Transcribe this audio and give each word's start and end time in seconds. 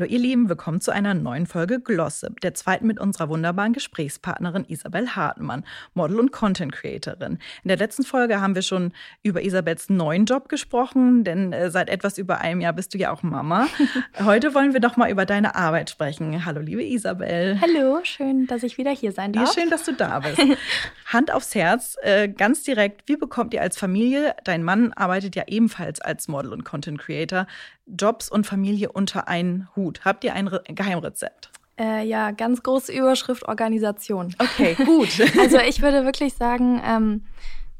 Hallo 0.00 0.10
ihr 0.10 0.18
Lieben, 0.18 0.48
willkommen 0.48 0.80
zu 0.80 0.92
einer 0.92 1.12
neuen 1.12 1.44
Folge 1.44 1.78
Glossip, 1.78 2.40
der 2.40 2.54
zweiten 2.54 2.86
mit 2.86 2.98
unserer 2.98 3.28
wunderbaren 3.28 3.74
Gesprächspartnerin 3.74 4.64
Isabel 4.66 5.14
Hartmann, 5.14 5.62
Model 5.92 6.18
und 6.18 6.32
Content 6.32 6.72
Creatorin. 6.72 7.38
In 7.62 7.68
der 7.68 7.76
letzten 7.76 8.04
Folge 8.04 8.40
haben 8.40 8.54
wir 8.54 8.62
schon 8.62 8.94
über 9.22 9.42
Isabels 9.42 9.90
neuen 9.90 10.24
Job 10.24 10.48
gesprochen, 10.48 11.22
denn 11.22 11.52
äh, 11.52 11.70
seit 11.70 11.90
etwas 11.90 12.16
über 12.16 12.40
einem 12.40 12.62
Jahr 12.62 12.72
bist 12.72 12.94
du 12.94 12.98
ja 12.98 13.12
auch 13.12 13.22
Mama. 13.22 13.66
Heute 14.24 14.54
wollen 14.54 14.72
wir 14.72 14.80
doch 14.80 14.96
mal 14.96 15.10
über 15.10 15.26
deine 15.26 15.54
Arbeit 15.54 15.90
sprechen. 15.90 16.46
Hallo 16.46 16.62
liebe 16.62 16.82
Isabel. 16.82 17.60
Hallo, 17.60 18.00
schön, 18.02 18.46
dass 18.46 18.62
ich 18.62 18.78
wieder 18.78 18.92
hier 18.92 19.12
sein 19.12 19.34
darf. 19.34 19.54
Ja, 19.54 19.60
schön, 19.60 19.68
dass 19.68 19.84
du 19.84 19.92
da 19.92 20.20
bist. 20.20 20.40
Hand 21.12 21.30
aufs 21.30 21.54
Herz, 21.54 21.98
äh, 22.00 22.26
ganz 22.26 22.62
direkt, 22.62 23.06
wie 23.06 23.16
bekommt 23.16 23.52
ihr 23.52 23.60
als 23.60 23.76
Familie, 23.76 24.34
dein 24.44 24.62
Mann 24.62 24.94
arbeitet 24.94 25.36
ja 25.36 25.42
ebenfalls 25.46 26.00
als 26.00 26.26
Model 26.26 26.54
und 26.54 26.64
Content 26.64 26.98
Creator, 26.98 27.46
Jobs 27.86 28.30
und 28.30 28.46
Familie 28.46 28.92
unter 28.92 29.28
einen 29.28 29.68
Hut? 29.76 29.89
Habt 30.04 30.24
ihr 30.24 30.34
ein 30.34 30.48
Re 30.48 30.62
Geheimrezept? 30.68 31.50
Äh, 31.78 32.06
ja, 32.06 32.30
ganz 32.30 32.62
große 32.62 32.92
Überschrift 32.92 33.48
Organisation. 33.48 34.34
Okay, 34.38 34.74
gut. 34.84 35.08
also 35.38 35.58
ich 35.58 35.80
würde 35.80 36.04
wirklich 36.04 36.34
sagen, 36.34 36.80
ähm, 36.84 37.24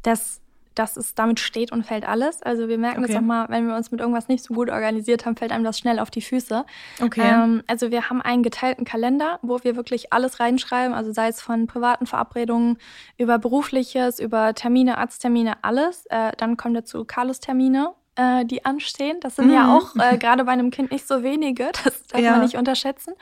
dass 0.03 0.41
das 0.75 0.97
ist, 0.97 1.19
damit 1.19 1.41
steht 1.41 1.73
und 1.73 1.85
fällt 1.85 2.09
alles. 2.09 2.43
Also 2.43 2.69
wir 2.69 2.79
merken 2.79 3.05
okay. 3.05 3.13
das 3.13 3.21
auch 3.21 3.27
mal, 3.27 3.49
wenn 3.49 3.67
wir 3.67 3.77
uns 3.77 3.91
mit 3.91 4.01
irgendwas 4.01 4.29
nicht 4.29 4.43
so 4.43 4.55
gut 4.55 4.71
organisiert 4.71 5.27
haben, 5.27 5.37
fällt 5.37 5.53
einem 5.53 5.65
das 5.65 5.79
schnell 5.79 5.99
auf 5.99 6.11
die 6.11 6.23
Füße. 6.23 6.65
Okay. 7.03 7.23
Ähm, 7.23 7.63
also 7.67 7.91
wir 7.91 8.09
haben 8.09 8.23
einen 8.23 8.43
geteilten 8.43 8.85
Kalender, 8.85 9.39
wo 9.43 9.63
wir 9.63 9.77
wirklich 9.77 10.13
alles 10.13 10.41
reinschreiben, 10.41 10.95
also 10.95 11.13
sei 11.13 11.29
es 11.29 11.43
von 11.43 11.67
privaten 11.67 12.07
Verabredungen 12.07 12.79
über 13.19 13.39
berufliches, 13.39 14.19
über 14.21 14.55
Termine, 14.55 14.99
Arzttermine, 14.99 15.63
alles. 15.63 16.07
Äh, 16.07 16.33
dann 16.39 16.57
kommen 16.57 16.75
dazu 16.75 17.05
Carlos-Termine 17.05 17.93
äh, 18.17 18.45
die 18.45 18.65
anstehen. 18.65 19.19
Das 19.21 19.37
sind 19.37 19.47
mhm. 19.47 19.55
ja 19.55 19.77
auch 19.77 19.95
äh, 19.97 20.17
gerade 20.19 20.45
bei 20.45 20.53
einem 20.53 20.71
Kind 20.71 20.91
nicht 20.91 21.07
so 21.07 21.23
wenige, 21.23 21.71
das 21.85 22.07
darf 22.07 22.21
ja. 22.21 22.33
man 22.33 22.41
nicht 22.43 22.57
unterschätzen. 22.57 23.15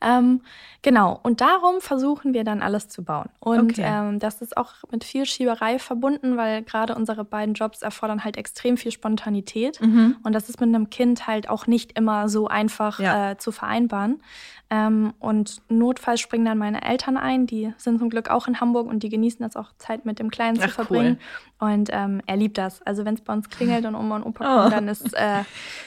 Ähm, 0.00 0.42
genau, 0.82 1.18
und 1.22 1.40
darum 1.40 1.80
versuchen 1.80 2.34
wir 2.34 2.44
dann 2.44 2.62
alles 2.62 2.88
zu 2.88 3.02
bauen. 3.02 3.28
Und 3.40 3.72
okay. 3.72 3.84
ähm, 3.84 4.18
das 4.18 4.42
ist 4.42 4.56
auch 4.56 4.72
mit 4.90 5.04
viel 5.04 5.26
Schieberei 5.26 5.78
verbunden, 5.78 6.36
weil 6.36 6.62
gerade 6.62 6.94
unsere 6.94 7.24
beiden 7.24 7.54
Jobs 7.54 7.82
erfordern 7.82 8.24
halt 8.24 8.36
extrem 8.36 8.76
viel 8.76 8.92
Spontanität. 8.92 9.80
Mhm. 9.80 10.16
Und 10.22 10.32
das 10.32 10.48
ist 10.48 10.60
mit 10.60 10.68
einem 10.68 10.90
Kind 10.90 11.26
halt 11.26 11.48
auch 11.48 11.66
nicht 11.66 11.98
immer 11.98 12.28
so 12.28 12.46
einfach 12.48 13.00
ja. 13.00 13.32
äh, 13.32 13.38
zu 13.38 13.52
vereinbaren. 13.52 14.20
Ähm, 14.68 15.14
und 15.20 15.62
notfalls 15.68 16.20
springen 16.20 16.44
dann 16.44 16.58
meine 16.58 16.82
Eltern 16.82 17.16
ein. 17.16 17.46
Die 17.46 17.72
sind 17.76 18.00
zum 18.00 18.10
Glück 18.10 18.30
auch 18.30 18.48
in 18.48 18.60
Hamburg 18.60 18.88
und 18.88 19.02
die 19.02 19.08
genießen 19.08 19.40
das 19.40 19.54
auch, 19.54 19.70
Zeit 19.78 20.04
mit 20.04 20.18
dem 20.18 20.30
Kleinen 20.30 20.58
Ach, 20.60 20.64
zu 20.64 20.70
verbringen. 20.70 21.18
Cool. 21.60 21.70
Und 21.70 21.90
ähm, 21.92 22.20
er 22.26 22.36
liebt 22.36 22.58
das. 22.58 22.82
Also 22.82 23.04
wenn 23.04 23.14
es 23.14 23.20
bei 23.20 23.32
uns 23.32 23.48
klingelt 23.48 23.84
und 23.84 23.94
Oma 23.94 24.16
und 24.16 24.24
Opa 24.24 24.44
oh. 24.44 24.58
kommen, 24.58 24.70
dann 24.72 24.88
ist, 24.88 25.14
äh, 25.14 25.42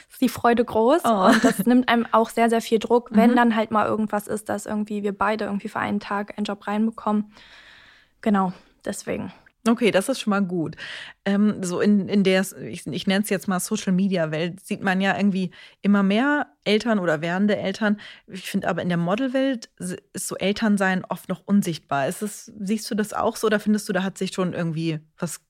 ist 0.10 0.22
die 0.22 0.30
Freude 0.30 0.64
groß. 0.64 1.02
Oh. 1.04 1.28
Und 1.28 1.44
das 1.44 1.66
nimmt 1.66 1.90
einem 1.90 2.08
auch 2.12 2.30
sehr, 2.30 2.50
sehr 2.50 2.62
viel 2.62 2.80
Druck, 2.80 3.10
wenn 3.12 3.32
mhm. 3.32 3.36
dann 3.36 3.56
halt 3.56 3.72
mal 3.72 3.86
irgendwas 3.86 4.28
ist, 4.28 4.48
dass 4.48 4.66
irgendwie 4.66 5.04
wir 5.04 5.18
beide 5.18 5.46
irgendwie 5.46 5.68
für 5.68 5.80
einen 5.80 6.00
Tag 6.00 6.38
einen 6.38 6.46
Job 6.46 6.66
reinbekommen. 6.66 7.34
Genau, 8.22 8.54
deswegen. 8.86 9.34
Okay, 9.68 9.92
das 9.92 10.08
ist 10.08 10.22
schon 10.22 10.32
mal 10.32 10.42
gut. 10.42 10.76
Ähm, 11.26 11.64
so 11.64 11.82
in, 11.82 12.08
in 12.08 12.24
der, 12.24 12.46
ich, 12.62 12.88
ich 12.88 13.08
nenne 13.08 13.24
es 13.24 13.30
jetzt 13.30 13.48
mal 13.48 13.60
Social 13.60 13.92
Media 13.92 14.32
Welt, 14.32 14.66
sieht 14.66 14.82
man 14.82 15.02
ja 15.02 15.18
irgendwie 15.18 15.52
immer 15.82 16.02
mehr 16.02 16.48
Eltern 16.64 17.00
oder 17.00 17.22
werdende 17.22 17.58
Eltern. 17.58 18.00
Ich 18.28 18.50
finde 18.50 18.70
aber 18.70 18.82
in 18.82 18.90
der 18.90 18.98
Modelwelt 18.98 19.70
ist 19.78 20.28
so 20.28 20.36
Elternsein 20.38 21.04
oft 21.06 21.28
noch 21.28 21.42
unsichtbar. 21.46 22.08
Ist 22.08 22.22
es, 22.22 22.52
siehst 22.60 22.90
du 22.90 22.96
das 22.96 23.14
auch 23.14 23.36
so 23.36 23.48
oder 23.48 23.60
findest 23.60 23.90
du, 23.90 23.94
da 23.94 24.04
hat 24.04 24.18
sich 24.18 24.34
schon 24.34 24.54
irgendwie 24.54 25.00
was 25.18 25.42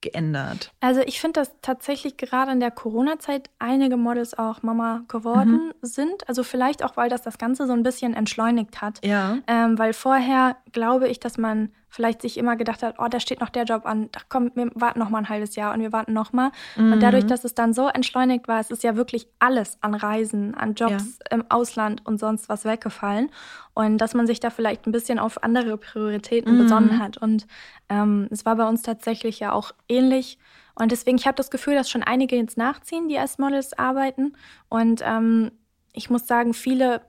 geändert? 0.00 0.72
Also 0.80 1.00
ich 1.00 1.20
finde, 1.20 1.40
dass 1.40 1.52
tatsächlich 1.62 2.16
gerade 2.18 2.52
in 2.52 2.60
der 2.60 2.70
Corona-Zeit 2.70 3.48
einige 3.58 3.96
Models 3.96 4.36
auch 4.36 4.62
Mama 4.62 5.04
geworden 5.08 5.68
mhm. 5.68 5.72
sind. 5.86 6.28
Also 6.28 6.42
vielleicht 6.42 6.82
auch, 6.84 6.96
weil 6.96 7.08
das 7.08 7.22
das 7.22 7.38
Ganze 7.38 7.66
so 7.66 7.72
ein 7.72 7.82
bisschen 7.82 8.12
entschleunigt 8.12 8.82
hat. 8.82 9.04
Ja. 9.04 9.38
Ähm, 9.46 9.78
weil 9.78 9.94
vorher 9.94 10.56
glaube 10.72 11.08
ich, 11.08 11.20
dass 11.20 11.38
man 11.38 11.70
vielleicht 11.92 12.22
sich 12.22 12.38
immer 12.38 12.56
gedacht 12.56 12.82
hat, 12.82 12.94
oh, 12.98 13.06
da 13.06 13.20
steht 13.20 13.40
noch 13.40 13.50
der 13.50 13.64
Job 13.64 13.84
an, 13.84 14.08
da 14.12 14.20
kommt, 14.30 14.56
wir 14.56 14.70
warten 14.74 14.98
noch 14.98 15.10
mal 15.10 15.18
ein 15.18 15.28
halbes 15.28 15.56
Jahr 15.56 15.74
und 15.74 15.80
wir 15.80 15.92
warten 15.92 16.14
noch 16.14 16.32
mal. 16.32 16.50
Mhm. 16.74 16.94
Und 16.94 17.02
dadurch, 17.02 17.26
dass 17.26 17.44
es 17.44 17.54
dann 17.54 17.74
so 17.74 17.86
entschleunigt 17.86 18.48
war, 18.48 18.60
es 18.60 18.70
ist 18.70 18.82
ja 18.82 18.96
wirklich 18.96 19.28
alles 19.40 19.76
an 19.82 19.94
Reisen, 19.94 20.54
an 20.54 20.72
Jobs 20.72 21.18
ja. 21.30 21.36
im 21.36 21.44
Ausland 21.50 22.00
und 22.06 22.18
sonst 22.18 22.48
was 22.48 22.64
weggefallen. 22.64 23.28
Und 23.74 23.98
dass 23.98 24.14
man 24.14 24.26
sich 24.26 24.40
da 24.40 24.48
vielleicht 24.48 24.86
ein 24.86 24.92
bisschen 24.92 25.18
auf 25.18 25.42
andere 25.42 25.76
Prioritäten 25.76 26.54
mhm. 26.54 26.62
besonnen 26.62 26.98
hat. 26.98 27.18
Und 27.18 27.46
ähm, 27.90 28.26
es 28.30 28.46
war 28.46 28.56
bei 28.56 28.66
uns 28.66 28.80
tatsächlich 28.80 29.38
ja 29.38 29.52
auch 29.52 29.72
ähnlich. 29.86 30.38
Und 30.74 30.92
deswegen, 30.92 31.18
ich 31.18 31.26
habe 31.26 31.36
das 31.36 31.50
Gefühl, 31.50 31.74
dass 31.74 31.90
schon 31.90 32.02
einige 32.02 32.36
jetzt 32.36 32.56
nachziehen, 32.56 33.08
die 33.10 33.18
als 33.18 33.36
Models 33.36 33.78
arbeiten. 33.78 34.34
Und 34.70 35.02
ähm, 35.04 35.52
ich 35.92 36.08
muss 36.08 36.26
sagen, 36.26 36.54
viele 36.54 37.02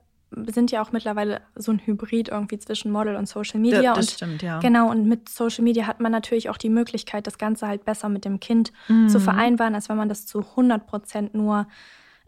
sind 0.47 0.71
ja 0.71 0.81
auch 0.81 0.91
mittlerweile 0.91 1.41
so 1.55 1.71
ein 1.71 1.79
Hybrid 1.79 2.29
irgendwie 2.29 2.59
zwischen 2.59 2.91
Model 2.91 3.15
und 3.15 3.27
Social 3.27 3.59
Media. 3.59 3.93
Das, 3.93 3.95
das 3.95 4.05
und 4.05 4.11
stimmt, 4.11 4.41
ja. 4.41 4.59
Genau, 4.59 4.89
und 4.89 5.07
mit 5.07 5.29
Social 5.29 5.63
Media 5.63 5.87
hat 5.87 5.99
man 5.99 6.11
natürlich 6.11 6.49
auch 6.49 6.57
die 6.57 6.69
Möglichkeit, 6.69 7.27
das 7.27 7.37
Ganze 7.37 7.67
halt 7.67 7.85
besser 7.85 8.09
mit 8.09 8.25
dem 8.25 8.39
Kind 8.39 8.71
mhm. 8.87 9.09
zu 9.09 9.19
vereinbaren, 9.19 9.75
als 9.75 9.89
wenn 9.89 9.97
man 9.97 10.09
das 10.09 10.25
zu 10.25 10.39
100 10.39 10.85
Prozent 10.87 11.33
nur 11.33 11.67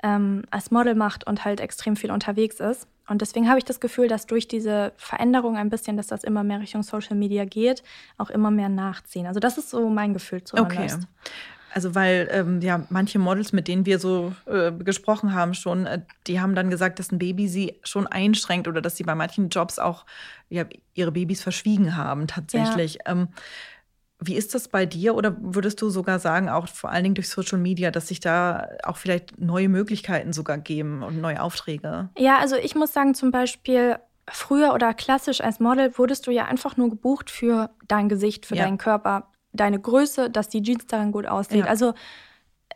ähm, 0.04 0.44
als 0.52 0.72
Model 0.72 0.96
macht 0.96 1.26
und 1.28 1.46
halt 1.46 1.60
extrem 1.60 1.96
viel 1.96 2.12
unterwegs 2.12 2.60
ist. 2.60 2.88
Und 3.08 3.22
deswegen 3.22 3.48
habe 3.48 3.60
ich 3.60 3.66
das 3.66 3.80
Gefühl, 3.80 4.08
dass 4.08 4.26
durch 4.26 4.48
diese 4.48 4.92
Veränderung 4.98 5.58
ein 5.58 5.70
bisschen, 5.70 5.96
dass 5.96 6.08
das 6.08 6.24
immer 6.24 6.44
mehr 6.44 6.60
Richtung 6.60 6.82
Social 6.82 7.16
Media 7.16 7.46
geht, 7.46 7.84
auch 8.18 8.30
immer 8.30 8.50
mehr 8.50 8.70
nachziehen. 8.70 9.28
Also 9.28 9.40
das 9.40 9.58
ist 9.58 9.70
so 9.70 9.90
mein 9.90 10.14
Gefühl 10.14 10.44
zu 10.44 10.58
Okay. 10.58 10.90
Also 11.76 11.94
weil 11.94 12.30
ähm, 12.32 12.62
ja 12.62 12.86
manche 12.90 13.20
Models, 13.20 13.52
mit 13.52 13.68
denen 13.68 13.86
wir 13.86 14.00
so 14.00 14.34
äh, 14.46 14.72
gesprochen 14.72 15.34
haben 15.34 15.54
schon, 15.54 15.86
äh, 15.86 16.02
die 16.26 16.40
haben 16.40 16.56
dann 16.56 16.70
gesagt, 16.70 17.00
dass 17.00 17.12
ein 17.12 17.20
Baby 17.20 17.50
sie 17.50 17.78
schon 17.84 18.08
einschränkt 18.08 18.70
oder 18.70 18.82
dass 18.82 18.96
sie 18.96 19.04
bei 19.04 19.14
manchen 19.14 19.50
Jobs 19.50 19.78
auch 19.78 20.06
ja, 20.48 20.64
ihre 20.94 21.12
Babys 21.12 21.42
verschwiegen 21.42 21.98
haben 21.98 22.28
tatsächlich. 22.28 23.00
Ja. 23.06 23.12
Ähm, 23.12 23.28
wie 24.20 24.36
ist 24.36 24.56
das 24.56 24.70
bei 24.70 24.86
dir 24.86 25.16
oder 25.16 25.36
würdest 25.42 25.82
du 25.82 25.90
sogar 25.90 26.20
sagen, 26.20 26.48
auch 26.48 26.70
vor 26.70 26.92
allen 26.92 27.04
Dingen 27.04 27.16
durch 27.16 27.28
Social 27.28 27.58
Media, 27.58 27.92
dass 27.92 28.08
sich 28.08 28.22
da 28.22 28.70
auch 28.84 28.96
vielleicht 28.96 29.38
neue 29.38 29.68
Möglichkeiten 29.68 30.32
sogar 30.32 30.58
geben 30.58 31.04
und 31.04 31.20
neue 31.20 31.42
Aufträge? 31.42 32.08
Ja, 32.18 32.40
also 32.40 32.56
ich 32.56 32.76
muss 32.76 32.94
sagen, 32.94 33.16
zum 33.16 33.32
Beispiel 33.32 33.98
früher 34.30 34.74
oder 34.74 34.94
klassisch 34.94 35.42
als 35.42 35.60
Model 35.60 35.98
wurdest 35.98 36.26
du 36.26 36.32
ja 36.32 36.46
einfach 36.46 36.78
nur 36.78 36.90
gebucht 36.90 37.30
für 37.30 37.70
dein 37.90 38.08
Gesicht, 38.08 38.46
für 38.46 38.56
ja. 38.56 38.64
deinen 38.64 38.78
Körper 38.78 39.28
deine 39.56 39.80
Größe, 39.80 40.30
dass 40.30 40.50
die 40.50 40.62
Jeans 40.62 40.88
daran 40.88 41.12
gut 41.12 41.26
aussieht. 41.26 41.66
Ja. 41.66 41.66
Also 41.66 41.94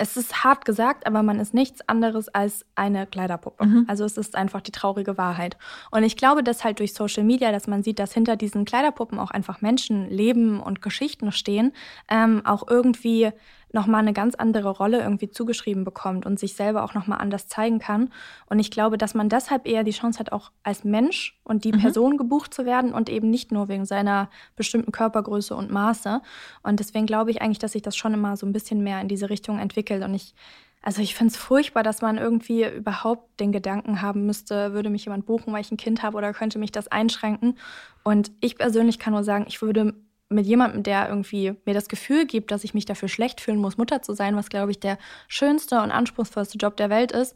es 0.02 0.16
ist 0.16 0.46
hart 0.46 0.64
gesagt, 0.64 1.06
aber 1.06 1.24
man 1.24 1.40
ist 1.40 1.54
nichts 1.54 1.82
anderes 1.88 2.30
als 2.30 2.66
eine 2.76 3.06
Kleiderpuppe. 3.06 3.66
Mhm. 3.66 3.86
Also 3.88 4.06
es 4.06 4.18
ist 4.18 4.36
einfach 4.36 4.62
die 4.62 4.72
traurige 4.72 5.18
Wahrheit. 5.18 5.58
Und 5.92 6.04
ich 6.04 6.16
glaube, 6.16 6.42
dass 6.42 6.64
halt 6.64 6.80
durch 6.80 6.94
Social 6.94 7.24
Media, 7.24 7.52
dass 7.52 7.68
man 7.68 7.84
sieht, 7.84 8.00
dass 8.00 8.14
hinter 8.14 8.38
diesen 8.38 8.64
Kleiderpuppen 8.64 9.20
auch 9.20 9.32
einfach 9.32 9.62
Menschen 9.62 10.10
leben 10.10 10.62
und 10.62 10.82
Geschichten 10.82 11.34
stehen, 11.34 11.74
ähm, 12.08 12.46
auch 12.46 12.66
irgendwie 12.70 13.32
nochmal 13.72 14.02
eine 14.02 14.14
ganz 14.14 14.36
andere 14.36 14.70
Rolle 14.70 15.00
irgendwie 15.00 15.30
zugeschrieben 15.30 15.84
bekommt 15.84 16.26
und 16.26 16.40
sich 16.40 16.56
selber 16.56 16.84
auch 16.84 16.94
nochmal 16.94 17.20
anders 17.20 17.48
zeigen 17.48 17.80
kann. 17.80 18.10
Und 18.48 18.60
ich 18.60 18.72
glaube, 18.72 18.98
dass 18.98 19.14
man 19.14 19.30
deshalb 19.30 19.68
eher 19.68 19.84
die 19.84 19.92
Chance 19.92 20.20
hat, 20.20 20.32
auch 20.32 20.52
als 20.64 20.84
Mensch 20.84 21.40
und 21.44 21.64
die 21.64 21.72
mhm. 21.72 21.80
Person 21.80 22.18
gebucht 22.18 22.54
zu 22.54 22.66
werden 22.66 22.94
und 22.94 23.10
eben 23.10 23.30
nicht 23.30 23.52
nur 23.52 23.68
wegen 23.68 23.86
seiner 23.86 24.30
bestimmten 24.56 24.92
Körpergröße 24.92 25.56
und 25.56 25.72
Maße. 25.72 26.22
Und 26.64 26.80
deswegen 26.80 27.06
glaube 27.06 27.32
ich 27.32 27.42
eigentlich, 27.42 27.60
dass 27.60 27.74
sich 27.74 27.82
das 27.82 27.96
schon 27.96 28.14
immer 28.14 28.38
so 28.38 28.46
ein 28.46 28.54
bisschen 28.54 28.84
mehr 28.84 29.02
in 29.02 29.08
diese 29.08 29.30
Richtung 29.30 29.60
entwickelt. 29.60 30.04
Und 30.04 30.14
ich 30.14 30.34
also 30.82 31.02
ich 31.02 31.14
finde 31.14 31.34
es 31.34 31.38
furchtbar, 31.38 31.84
dass 31.84 32.02
man 32.02 32.18
irgendwie 32.18 32.66
überhaupt 32.66 33.40
den 33.40 33.52
Gedanken 33.52 34.02
haben 34.02 34.26
müsste, 34.26 34.74
würde 34.74 34.90
mich 34.90 35.06
jemand 35.06 35.26
buchen, 35.26 35.52
weil 35.52 35.62
ich 35.62 35.72
ein 35.72 35.78
Kind 35.78 36.04
habe 36.04 36.16
oder 36.16 36.34
könnte 36.34 36.58
mich 36.58 36.72
das 36.72 36.88
einschränken. 36.88 37.58
Und 38.04 38.32
ich 38.40 38.58
persönlich 38.58 38.98
kann 38.98 39.14
nur 39.14 39.26
sagen, 39.26 39.46
ich 39.48 39.62
würde 39.62 39.94
mit 40.30 40.46
jemandem, 40.46 40.84
der 40.84 41.10
irgendwie 41.10 41.56
mir 41.66 41.74
das 41.74 41.90
Gefühl 41.90 42.26
gibt, 42.26 42.52
dass 42.52 42.64
ich 42.64 42.74
mich 42.74 42.86
dafür 42.86 43.10
schlecht 43.10 43.42
fühlen 43.42 43.58
muss, 43.58 43.78
Mutter 43.78 44.02
zu 44.02 44.14
sein, 44.14 44.36
was, 44.36 44.50
glaube 44.50 44.72
ich, 44.72 44.80
der 44.80 44.98
schönste 45.28 45.82
und 45.82 45.92
anspruchsvollste 45.92 46.58
Job 46.58 46.78
der 46.78 46.90
Welt 46.90 47.12
ist, 47.12 47.36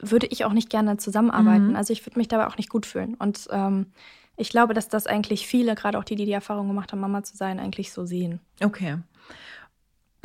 würde 0.00 0.26
ich 0.26 0.44
auch 0.44 0.52
nicht 0.52 0.68
gerne 0.68 0.96
zusammenarbeiten. 0.96 1.70
Mhm. 1.70 1.76
Also 1.76 1.92
ich 1.92 2.04
würde 2.04 2.18
mich 2.18 2.28
dabei 2.28 2.48
auch 2.48 2.56
nicht 2.56 2.68
gut 2.68 2.84
fühlen. 2.86 3.14
Und 3.14 3.46
ähm, 3.50 3.92
ich 4.36 4.50
glaube, 4.50 4.74
dass 4.74 4.88
das 4.88 5.06
eigentlich 5.06 5.46
viele, 5.46 5.76
gerade 5.76 5.98
auch 5.98 6.04
die, 6.04 6.16
die 6.16 6.24
die 6.24 6.32
Erfahrung 6.32 6.66
gemacht 6.66 6.92
haben, 6.92 7.00
Mama 7.00 7.22
zu 7.22 7.36
sein, 7.36 7.60
eigentlich 7.60 7.92
so 7.92 8.04
sehen. 8.04 8.40
Okay. 8.60 8.98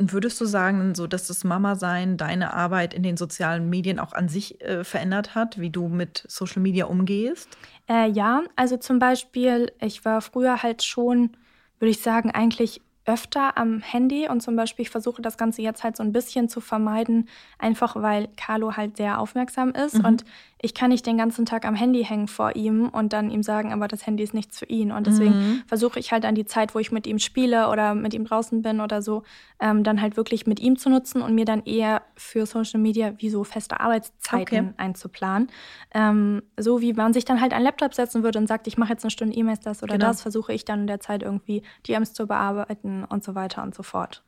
Und 0.00 0.12
würdest 0.12 0.40
du 0.40 0.44
sagen, 0.44 0.94
so 0.94 1.06
dass 1.06 1.26
das 1.26 1.44
Mama-Sein 1.44 2.16
deine 2.16 2.54
Arbeit 2.54 2.94
in 2.94 3.02
den 3.02 3.16
sozialen 3.16 3.68
Medien 3.68 3.98
auch 3.98 4.12
an 4.12 4.28
sich 4.28 4.60
äh, 4.60 4.84
verändert 4.84 5.34
hat, 5.34 5.58
wie 5.60 5.70
du 5.70 5.88
mit 5.88 6.24
Social 6.28 6.62
Media 6.62 6.86
umgehst? 6.86 7.48
Äh, 7.88 8.08
ja, 8.10 8.42
also 8.54 8.76
zum 8.76 8.98
Beispiel, 8.98 9.72
ich 9.80 10.04
war 10.04 10.20
früher 10.20 10.62
halt 10.62 10.84
schon 10.84 11.36
würde 11.78 11.90
ich 11.90 12.00
sagen, 12.00 12.30
eigentlich 12.30 12.80
öfter 13.08 13.56
am 13.56 13.80
Handy 13.80 14.28
und 14.28 14.42
zum 14.42 14.54
Beispiel 14.54 14.84
ich 14.84 14.90
versuche 14.90 15.22
das 15.22 15.38
Ganze 15.38 15.62
jetzt 15.62 15.82
halt 15.82 15.96
so 15.96 16.02
ein 16.02 16.12
bisschen 16.12 16.48
zu 16.48 16.60
vermeiden, 16.60 17.28
einfach 17.58 17.96
weil 17.96 18.28
Carlo 18.36 18.76
halt 18.76 18.98
sehr 18.98 19.18
aufmerksam 19.18 19.70
ist 19.70 19.98
mhm. 19.98 20.04
und 20.04 20.24
ich 20.60 20.74
kann 20.74 20.90
nicht 20.90 21.06
den 21.06 21.16
ganzen 21.16 21.46
Tag 21.46 21.64
am 21.64 21.74
Handy 21.74 22.04
hängen 22.04 22.26
vor 22.26 22.56
ihm 22.56 22.88
und 22.88 23.12
dann 23.12 23.30
ihm 23.30 23.42
sagen, 23.42 23.72
aber 23.72 23.86
das 23.86 24.06
Handy 24.06 24.24
ist 24.24 24.34
nichts 24.34 24.58
für 24.58 24.66
ihn. 24.66 24.90
Und 24.90 25.06
deswegen 25.06 25.34
mhm. 25.34 25.62
versuche 25.66 26.00
ich 26.00 26.10
halt 26.10 26.24
an 26.24 26.34
die 26.34 26.46
Zeit, 26.46 26.74
wo 26.74 26.80
ich 26.80 26.90
mit 26.90 27.06
ihm 27.06 27.20
spiele 27.20 27.68
oder 27.68 27.94
mit 27.94 28.12
ihm 28.12 28.24
draußen 28.24 28.62
bin 28.62 28.80
oder 28.80 29.00
so, 29.00 29.22
ähm, 29.60 29.84
dann 29.84 30.00
halt 30.00 30.16
wirklich 30.16 30.46
mit 30.46 30.58
ihm 30.58 30.76
zu 30.76 30.90
nutzen 30.90 31.22
und 31.22 31.34
mir 31.34 31.44
dann 31.44 31.62
eher 31.64 32.02
für 32.16 32.44
Social 32.44 32.80
Media 32.80 33.12
wie 33.18 33.30
so 33.30 33.44
feste 33.44 33.78
Arbeitszeiten 33.78 34.58
okay. 34.58 34.74
einzuplanen. 34.78 35.48
Ähm, 35.94 36.42
so 36.56 36.80
wie 36.80 36.92
man 36.92 37.12
sich 37.12 37.24
dann 37.24 37.40
halt 37.40 37.52
einen 37.52 37.64
Laptop 37.64 37.94
setzen 37.94 38.24
würde 38.24 38.40
und 38.40 38.48
sagt, 38.48 38.66
ich 38.66 38.78
mache 38.78 38.92
jetzt 38.92 39.04
eine 39.04 39.12
Stunde 39.12 39.36
E-Mails 39.36 39.60
das 39.60 39.84
oder 39.84 39.94
genau. 39.94 40.08
das, 40.08 40.22
versuche 40.22 40.52
ich 40.52 40.64
dann 40.64 40.80
in 40.80 40.86
der 40.88 40.98
Zeit 40.98 41.22
irgendwie 41.22 41.62
DMs 41.86 42.14
zu 42.14 42.26
bearbeiten 42.26 42.97
und 43.04 43.24
so 43.24 43.34
weiter 43.34 43.62
und 43.62 43.74
so 43.74 43.82
fort. 43.82 44.22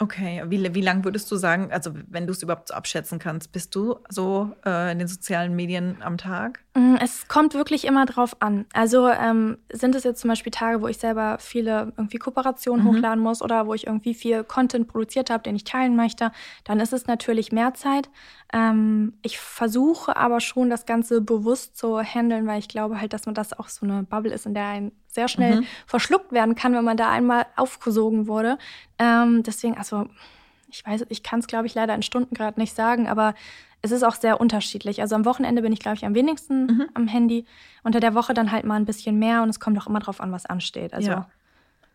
Okay, 0.00 0.42
wie, 0.46 0.74
wie 0.74 0.80
lang 0.80 1.04
würdest 1.04 1.30
du 1.30 1.36
sagen, 1.36 1.70
also 1.72 1.92
wenn 2.08 2.26
du 2.26 2.32
es 2.32 2.42
überhaupt 2.42 2.68
so 2.68 2.74
abschätzen 2.74 3.18
kannst, 3.18 3.52
bist 3.52 3.74
du 3.74 4.00
so 4.08 4.54
äh, 4.66 4.90
in 4.90 4.98
den 4.98 5.06
sozialen 5.06 5.54
Medien 5.54 6.02
am 6.02 6.18
Tag? 6.18 6.63
Mm, 6.76 6.96
es 7.00 7.28
kommt 7.28 7.54
wirklich 7.54 7.84
immer 7.84 8.04
drauf 8.04 8.36
an. 8.40 8.66
Also 8.72 9.08
ähm, 9.08 9.58
sind 9.72 9.94
es 9.94 10.02
jetzt 10.02 10.20
zum 10.20 10.28
Beispiel 10.28 10.50
Tage, 10.50 10.82
wo 10.82 10.88
ich 10.88 10.98
selber 10.98 11.38
viele 11.38 11.92
irgendwie 11.96 12.18
Kooperationen 12.18 12.84
mhm. 12.84 12.88
hochladen 12.88 13.22
muss 13.22 13.42
oder 13.42 13.68
wo 13.68 13.74
ich 13.74 13.86
irgendwie 13.86 14.12
viel 14.12 14.42
Content 14.42 14.88
produziert 14.88 15.30
habe, 15.30 15.44
den 15.44 15.54
ich 15.54 15.62
teilen 15.62 15.94
möchte, 15.94 16.32
dann 16.64 16.80
ist 16.80 16.92
es 16.92 17.06
natürlich 17.06 17.52
mehr 17.52 17.74
Zeit. 17.74 18.10
Ähm, 18.52 19.14
ich 19.22 19.38
versuche 19.38 20.16
aber 20.16 20.40
schon, 20.40 20.68
das 20.68 20.84
Ganze 20.84 21.20
bewusst 21.20 21.76
zu 21.76 22.00
handeln, 22.00 22.46
weil 22.48 22.58
ich 22.58 22.68
glaube 22.68 23.00
halt, 23.00 23.12
dass 23.12 23.26
man 23.26 23.36
das 23.36 23.56
auch 23.56 23.68
so 23.68 23.86
eine 23.86 24.02
Bubble 24.02 24.32
ist, 24.34 24.46
in 24.46 24.54
der 24.54 24.66
ein 24.66 24.92
sehr 25.06 25.28
schnell 25.28 25.60
mhm. 25.60 25.66
verschluckt 25.86 26.32
werden 26.32 26.56
kann, 26.56 26.74
wenn 26.74 26.84
man 26.84 26.96
da 26.96 27.08
einmal 27.08 27.46
aufgesogen 27.54 28.26
wurde. 28.26 28.58
Ähm, 28.98 29.44
deswegen, 29.44 29.78
also 29.78 30.08
ich 30.74 30.84
weiß, 30.84 31.06
ich 31.08 31.22
kann 31.22 31.38
es, 31.38 31.46
glaube 31.46 31.66
ich, 31.66 31.74
leider 31.74 31.94
in 31.94 32.02
Stunden 32.02 32.34
gerade 32.34 32.58
nicht 32.58 32.74
sagen, 32.74 33.06
aber 33.08 33.34
es 33.80 33.92
ist 33.92 34.02
auch 34.02 34.16
sehr 34.16 34.40
unterschiedlich. 34.40 35.00
Also 35.00 35.14
am 35.14 35.24
Wochenende 35.24 35.62
bin 35.62 35.72
ich, 35.72 35.78
glaube 35.78 35.96
ich, 35.96 36.04
am 36.04 36.14
wenigsten 36.14 36.66
mhm. 36.66 36.86
am 36.94 37.06
Handy. 37.06 37.44
Unter 37.84 38.00
der 38.00 38.14
Woche 38.14 38.34
dann 38.34 38.50
halt 38.50 38.64
mal 38.64 38.76
ein 38.76 38.86
bisschen 38.86 39.18
mehr 39.18 39.42
und 39.42 39.50
es 39.50 39.60
kommt 39.60 39.78
auch 39.80 39.86
immer 39.86 40.00
drauf 40.00 40.20
an, 40.20 40.32
was 40.32 40.46
ansteht. 40.46 40.92
Also 40.92 41.10
ja. 41.10 41.28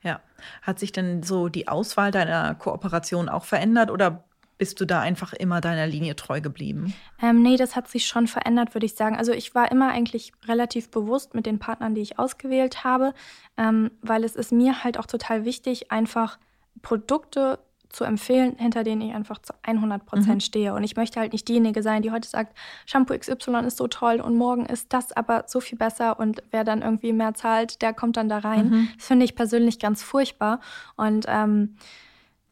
ja. 0.04 0.22
Hat 0.62 0.80
sich 0.80 0.94
denn 0.94 1.24
so 1.24 1.50
die 1.50 1.68
Auswahl 1.68 2.12
deiner 2.12 2.56
Kooperation 2.56 3.28
auch 3.28 3.44
verändert 3.44 3.92
oder 3.92 4.24
bist 4.58 4.80
du 4.80 4.86
da 4.86 5.02
einfach 5.02 5.34
immer 5.34 5.62
deiner 5.62 5.88
Linie 5.88 6.16
treu 6.16 6.42
geblieben? 6.42 6.94
Ähm, 7.22 7.42
nee, 7.42 7.58
das 7.58 7.76
hat 7.76 7.88
sich 7.88 8.06
schon 8.06 8.28
verändert, 8.28 8.76
würde 8.76 8.86
ich 8.86 8.96
sagen. 8.96 9.18
Also 9.18 9.32
ich 9.32 9.56
war 9.56 9.72
immer 9.72 9.90
eigentlich 9.90 10.32
relativ 10.48 10.90
bewusst 10.92 11.34
mit 11.34 11.46
den 11.46 11.60
Partnern, 11.60 11.96
die 11.96 12.02
ich 12.02 12.20
ausgewählt 12.20 12.84
habe, 12.84 13.14
ähm, 13.58 13.92
weil 14.02 14.24
es 14.24 14.36
ist 14.36 14.52
mir 14.52 14.84
halt 14.84 14.98
auch 15.00 15.06
total 15.06 15.44
wichtig, 15.44 15.92
einfach 15.92 16.38
Produkte 16.82 17.60
zu 17.90 18.04
empfehlen, 18.04 18.56
hinter 18.58 18.84
denen 18.84 19.02
ich 19.02 19.14
einfach 19.14 19.40
zu 19.40 19.54
100 19.64 20.06
Prozent 20.06 20.36
mhm. 20.36 20.40
stehe. 20.40 20.74
Und 20.74 20.84
ich 20.84 20.96
möchte 20.96 21.20
halt 21.20 21.34
nicht 21.34 21.48
diejenige 21.48 21.82
sein, 21.82 22.02
die 22.02 22.12
heute 22.12 22.28
sagt, 22.28 22.56
Shampoo 22.86 23.18
XY 23.18 23.66
ist 23.66 23.78
so 23.78 23.88
toll 23.88 24.22
und 24.22 24.36
morgen 24.38 24.66
ist 24.66 24.94
das 24.94 25.12
aber 25.12 25.46
so 25.48 25.60
viel 25.60 25.78
besser 25.78 26.20
und 26.20 26.44
wer 26.52 26.64
dann 26.64 26.82
irgendwie 26.82 27.14
mehr 27.14 27.34
zahlt, 27.34 27.82
der 27.82 27.94
kommt 27.94 28.18
dann 28.18 28.30
da 28.30 28.40
rein. 28.40 28.70
Mhm. 28.70 28.90
Das 28.96 29.08
finde 29.08 29.26
ich 29.26 29.36
persönlich 29.36 29.80
ganz 29.80 30.04
furchtbar. 30.04 30.60
Und 30.96 31.26
ähm, 31.28 31.76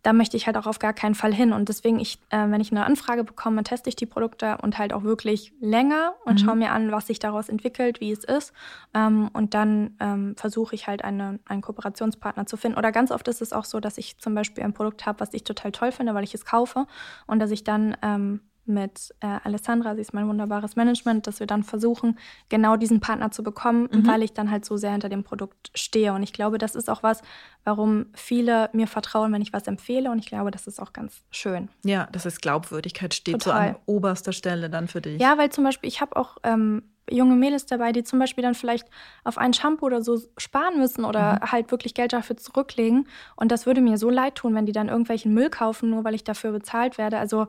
da 0.08 0.14
möchte 0.14 0.38
ich 0.38 0.46
halt 0.46 0.56
auch 0.56 0.68
auf 0.68 0.80
gar 0.80 0.94
keinen 0.94 1.16
Fall 1.16 1.34
hin. 1.34 1.52
Und 1.52 1.68
deswegen, 1.68 2.00
ich, 2.00 2.18
äh, 2.30 2.50
wenn 2.50 2.62
ich 2.62 2.72
eine 2.72 2.86
Anfrage 2.86 3.26
bekomme, 3.26 3.62
teste 3.64 3.90
ich 3.90 3.98
die 3.98 4.06
Produkte 4.06 4.58
und 4.62 4.78
halt 4.78 4.94
auch 4.94 5.04
wirklich 5.04 5.52
länger 5.60 6.14
und 6.24 6.36
mhm. 6.36 6.46
schaue 6.46 6.56
mir 6.56 6.72
an, 6.72 6.94
was 6.94 7.08
sich 7.08 7.20
daraus 7.20 7.50
entwickelt, 7.50 8.00
wie 8.00 8.14
es 8.14 8.24
ist. 8.24 8.54
Ähm, 8.94 9.30
und 9.34 9.54
dann 9.54 9.98
ähm, 10.00 10.34
versuche 10.38 10.76
ich 10.76 10.88
halt 10.88 11.04
eine, 11.04 11.40
einen 11.46 11.62
Kooperationspartner 11.62 12.46
zu 12.46 12.56
finden. 12.56 12.78
Oder 12.78 12.94
ganz 12.94 13.12
oft 13.12 13.28
ist 13.28 13.42
es 13.42 13.52
auch 13.52 13.66
so, 13.66 13.82
dass 13.82 13.98
ich 13.98 14.18
zum 14.18 14.34
Beispiel 14.34 14.64
ein 14.64 14.72
Produkt 14.72 15.06
habe, 15.06 15.20
was 15.20 15.34
ich 15.34 15.44
total 15.44 15.74
toll 15.74 15.92
finde, 15.92 16.14
weil 16.14 16.24
ich 16.24 16.34
es 16.34 16.46
kaufe 16.46 16.88
und 17.26 17.40
dass 17.40 17.52
ich 17.52 17.66
dann 17.66 17.98
ähm, 18.02 18.40
mit 18.68 19.14
äh, 19.20 19.38
Alessandra, 19.44 19.96
sie 19.96 20.02
ist 20.02 20.14
mein 20.14 20.28
wunderbares 20.28 20.76
Management, 20.76 21.28
dass 21.28 21.40
wir 21.40 21.48
dann 21.48 21.64
versuchen, 21.64 22.18
genau 22.50 22.76
diesen 22.76 23.00
Partner 23.00 23.32
zu 23.32 23.44
bekommen, 23.44 23.90
mhm. 23.92 24.08
weil 24.08 24.24
ich 24.24 24.34
dann 24.34 24.52
halt 24.52 24.66
so 24.66 24.78
sehr 24.78 24.92
hinter 24.92 25.10
dem 25.10 25.24
Produkt 25.24 25.72
stehe. 25.76 26.14
Und 26.14 26.24
ich 26.24 26.34
glaube, 26.34 26.58
das 26.58 26.76
ist 26.76 26.90
auch 26.90 27.04
was, 27.04 27.22
warum 27.64 28.08
viele 28.14 28.70
mir 28.74 28.88
vertrauen, 28.88 29.34
wenn 29.34 29.42
ich 29.42 29.54
was 29.54 29.68
empfehle. 29.68 30.12
Und 30.12 30.20
ich 30.20 30.28
glaube, 30.28 30.52
das 30.52 30.68
ist 30.68 30.82
auch 30.82 30.94
ganz 30.94 31.24
schön. 31.32 31.70
Ja, 31.84 32.08
das 32.12 32.26
ist 32.26 32.42
Glaubwürdigkeit, 32.42 33.14
steht 33.14 33.42
Total. 33.42 33.70
so 33.70 33.76
an 33.76 33.76
oberster 33.86 34.34
Stelle 34.34 34.70
dann 34.70 34.88
für 34.88 35.02
dich. 35.02 35.22
Ja, 35.22 35.38
weil 35.38 35.50
zum 35.50 35.64
Beispiel, 35.64 35.88
ich 35.88 36.02
habe 36.02 36.16
auch 36.16 36.38
ähm, 36.44 36.84
junge 37.10 37.36
Mädels 37.36 37.66
dabei, 37.66 37.92
die 37.92 38.04
zum 38.04 38.20
Beispiel 38.20 38.42
dann 38.42 38.56
vielleicht 38.56 38.88
auf 39.24 39.38
ein 39.38 39.54
Shampoo 39.54 39.86
oder 39.86 40.02
so 40.02 40.20
sparen 40.38 40.78
müssen 40.78 41.06
oder 41.06 41.34
mhm. 41.34 41.52
halt 41.52 41.72
wirklich 41.72 41.94
Geld 41.94 42.14
dafür 42.14 42.38
zurücklegen. 42.38 43.08
Und 43.36 43.52
das 43.52 43.66
würde 43.66 43.82
mir 43.82 43.98
so 43.98 44.10
leid 44.10 44.36
tun, 44.36 44.56
wenn 44.56 44.66
die 44.66 44.72
dann 44.72 44.90
irgendwelchen 44.90 45.34
Müll 45.34 45.50
kaufen, 45.50 45.90
nur 45.90 46.04
weil 46.04 46.16
ich 46.16 46.24
dafür 46.24 46.52
bezahlt 46.52 46.98
werde. 46.98 47.18
Also 47.18 47.48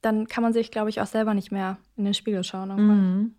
dann 0.00 0.28
kann 0.28 0.42
man 0.42 0.52
sich, 0.52 0.70
glaube 0.70 0.90
ich, 0.90 1.00
auch 1.00 1.06
selber 1.06 1.34
nicht 1.34 1.52
mehr 1.52 1.78
in 1.96 2.04
den 2.04 2.14
Spiegel 2.14 2.44
schauen. 2.44 2.74
Mhm. 2.76 3.34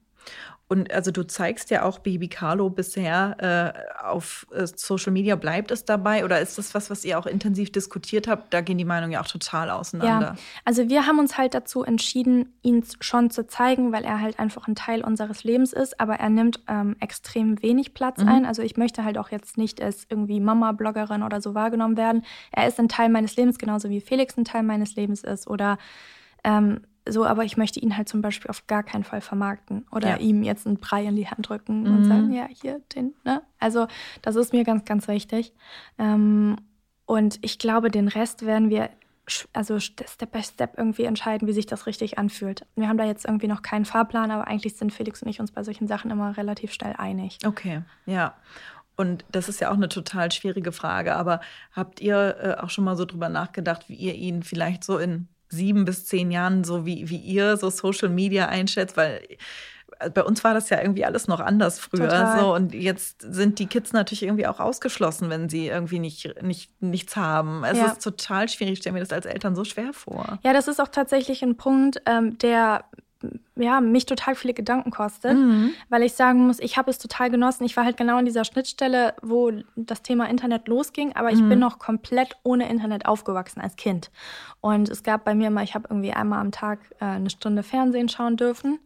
Und 0.71 0.93
also 0.93 1.09
du 1.09 1.25
zeigst 1.25 1.71
ja 1.71 1.83
auch 1.83 1.97
Baby 1.97 2.27
Carlo 2.27 2.69
bisher 2.69 3.73
äh, 3.99 4.03
auf 4.05 4.45
äh, 4.53 4.67
Social 4.67 5.11
Media. 5.11 5.35
Bleibt 5.35 5.71
es 5.71 5.83
dabei 5.83 6.23
oder 6.23 6.39
ist 6.39 6.59
das 6.59 6.75
was, 6.75 6.91
was 6.91 7.03
ihr 7.03 7.17
auch 7.17 7.25
intensiv 7.25 7.71
diskutiert 7.71 8.27
habt? 8.27 8.53
Da 8.53 8.61
gehen 8.61 8.77
die 8.77 8.85
Meinungen 8.85 9.13
ja 9.13 9.21
auch 9.21 9.27
total 9.27 9.71
auseinander. 9.71 10.27
Ja, 10.27 10.35
also 10.65 10.87
wir 10.87 11.07
haben 11.07 11.17
uns 11.17 11.39
halt 11.39 11.55
dazu 11.55 11.83
entschieden, 11.83 12.53
ihn 12.61 12.83
schon 13.01 13.31
zu 13.31 13.47
zeigen, 13.47 13.91
weil 13.91 14.03
er 14.03 14.21
halt 14.21 14.37
einfach 14.37 14.67
ein 14.67 14.75
Teil 14.75 15.03
unseres 15.03 15.43
Lebens 15.43 15.73
ist, 15.73 15.99
aber 15.99 16.17
er 16.17 16.29
nimmt 16.29 16.59
ähm, 16.67 16.95
extrem 16.99 17.59
wenig 17.63 17.95
Platz 17.95 18.19
mhm. 18.19 18.27
ein. 18.27 18.45
Also 18.45 18.61
ich 18.61 18.77
möchte 18.77 19.03
halt 19.03 19.17
auch 19.17 19.31
jetzt 19.31 19.57
nicht 19.57 19.81
als 19.81 20.05
irgendwie 20.07 20.39
Mama-Bloggerin 20.39 21.23
oder 21.23 21.41
so 21.41 21.55
wahrgenommen 21.55 21.97
werden. 21.97 22.23
Er 22.51 22.67
ist 22.67 22.79
ein 22.79 22.89
Teil 22.89 23.09
meines 23.09 23.35
Lebens, 23.37 23.57
genauso 23.57 23.89
wie 23.89 24.01
Felix 24.01 24.37
ein 24.37 24.45
Teil 24.45 24.61
meines 24.61 24.95
Lebens 24.95 25.23
ist 25.23 25.47
oder 25.47 25.79
ähm, 26.43 26.81
so, 27.07 27.25
aber 27.25 27.43
ich 27.43 27.57
möchte 27.57 27.79
ihn 27.79 27.97
halt 27.97 28.07
zum 28.07 28.21
Beispiel 28.21 28.49
auf 28.49 28.67
gar 28.67 28.83
keinen 28.83 29.03
Fall 29.03 29.21
vermarkten 29.21 29.85
oder 29.91 30.09
ja. 30.09 30.17
ihm 30.17 30.43
jetzt 30.43 30.67
einen 30.67 30.77
Brei 30.77 31.05
in 31.05 31.15
die 31.15 31.27
Hand 31.27 31.49
drücken 31.49 31.83
mhm. 31.83 31.97
und 31.97 32.05
sagen, 32.05 32.31
ja, 32.31 32.47
hier, 32.49 32.81
den, 32.95 33.13
ne? 33.23 33.41
Also, 33.59 33.87
das 34.21 34.35
ist 34.35 34.53
mir 34.53 34.63
ganz, 34.63 34.85
ganz 34.85 35.07
wichtig. 35.07 35.53
Ähm, 35.97 36.57
und 37.05 37.39
ich 37.41 37.57
glaube, 37.57 37.89
den 37.89 38.07
Rest 38.07 38.45
werden 38.45 38.69
wir 38.69 38.89
also 39.53 39.79
Step 39.79 40.31
by 40.31 40.41
Step 40.41 40.77
irgendwie 40.77 41.03
entscheiden, 41.03 41.47
wie 41.47 41.53
sich 41.53 41.67
das 41.67 41.85
richtig 41.85 42.17
anfühlt. 42.17 42.65
Wir 42.75 42.87
haben 42.87 42.97
da 42.97 43.05
jetzt 43.05 43.25
irgendwie 43.25 43.47
noch 43.47 43.61
keinen 43.61 43.85
Fahrplan, 43.85 44.31
aber 44.31 44.47
eigentlich 44.47 44.75
sind 44.75 44.93
Felix 44.93 45.21
und 45.21 45.29
ich 45.29 45.39
uns 45.39 45.51
bei 45.51 45.63
solchen 45.63 45.87
Sachen 45.87 46.09
immer 46.11 46.35
relativ 46.35 46.73
schnell 46.73 46.95
einig. 46.97 47.37
Okay, 47.45 47.83
ja. 48.05 48.35
Und 48.95 49.23
das 49.31 49.47
ist 49.47 49.61
ja 49.61 49.69
auch 49.69 49.75
eine 49.75 49.87
total 49.87 50.31
schwierige 50.31 50.71
Frage, 50.71 51.15
aber 51.15 51.39
habt 51.71 52.01
ihr 52.01 52.37
äh, 52.41 52.61
auch 52.61 52.69
schon 52.69 52.83
mal 52.83 52.97
so 52.97 53.05
drüber 53.05 53.29
nachgedacht, 53.29 53.87
wie 53.87 53.95
ihr 53.95 54.15
ihn 54.15 54.43
vielleicht 54.43 54.83
so 54.83 54.97
in 54.97 55.29
sieben 55.49 55.85
bis 55.85 56.05
zehn 56.05 56.31
Jahren, 56.31 56.63
so 56.63 56.85
wie, 56.85 57.09
wie 57.09 57.17
ihr 57.17 57.57
so 57.57 57.69
Social 57.69 58.09
Media 58.09 58.47
einschätzt, 58.47 58.97
weil 58.97 59.21
äh, 59.99 60.09
bei 60.09 60.23
uns 60.23 60.43
war 60.43 60.53
das 60.53 60.69
ja 60.69 60.81
irgendwie 60.81 61.05
alles 61.05 61.27
noch 61.27 61.39
anders 61.39 61.79
früher. 61.79 62.37
So, 62.39 62.53
und 62.53 62.73
jetzt 62.73 63.21
sind 63.21 63.59
die 63.59 63.67
Kids 63.67 63.93
natürlich 63.93 64.23
irgendwie 64.23 64.47
auch 64.47 64.59
ausgeschlossen, 64.59 65.29
wenn 65.29 65.49
sie 65.49 65.67
irgendwie 65.67 65.99
nicht, 65.99 66.41
nicht, 66.41 66.81
nichts 66.81 67.15
haben. 67.15 67.63
Es 67.63 67.77
ja. 67.77 67.87
ist 67.87 68.03
total 68.03 68.49
schwierig. 68.49 68.73
Ich 68.73 68.79
stelle 68.79 68.93
mir 68.93 68.99
das 68.99 69.11
als 69.11 69.25
Eltern 69.25 69.55
so 69.55 69.63
schwer 69.63 69.93
vor. 69.93 70.39
Ja, 70.43 70.53
das 70.53 70.67
ist 70.67 70.79
auch 70.79 70.87
tatsächlich 70.87 71.43
ein 71.43 71.57
Punkt, 71.57 72.01
ähm, 72.05 72.37
der 72.37 72.85
ja, 73.55 73.81
mich 73.81 74.05
total 74.05 74.35
viele 74.35 74.53
Gedanken 74.53 74.91
kostet, 74.91 75.37
mhm. 75.37 75.71
weil 75.89 76.03
ich 76.03 76.13
sagen 76.13 76.47
muss, 76.47 76.59
ich 76.59 76.77
habe 76.77 76.89
es 76.89 76.97
total 76.97 77.29
genossen. 77.29 77.65
Ich 77.65 77.75
war 77.75 77.83
halt 77.83 77.97
genau 77.97 78.17
an 78.17 78.25
dieser 78.25 78.45
Schnittstelle, 78.45 79.13
wo 79.21 79.51
das 79.75 80.01
Thema 80.01 80.29
Internet 80.29 80.67
losging, 80.67 81.15
aber 81.15 81.31
ich 81.31 81.41
mhm. 81.41 81.49
bin 81.49 81.59
noch 81.59 81.79
komplett 81.79 82.37
ohne 82.43 82.69
Internet 82.69 83.05
aufgewachsen 83.05 83.61
als 83.61 83.75
Kind. 83.75 84.11
Und 84.61 84.89
es 84.89 85.03
gab 85.03 85.25
bei 85.25 85.35
mir 85.35 85.49
mal, 85.49 85.63
ich 85.63 85.75
habe 85.75 85.87
irgendwie 85.89 86.13
einmal 86.13 86.39
am 86.39 86.51
Tag 86.51 86.79
äh, 86.99 87.05
eine 87.05 87.29
Stunde 87.29 87.63
Fernsehen 87.63 88.09
schauen 88.09 88.37
dürfen 88.37 88.79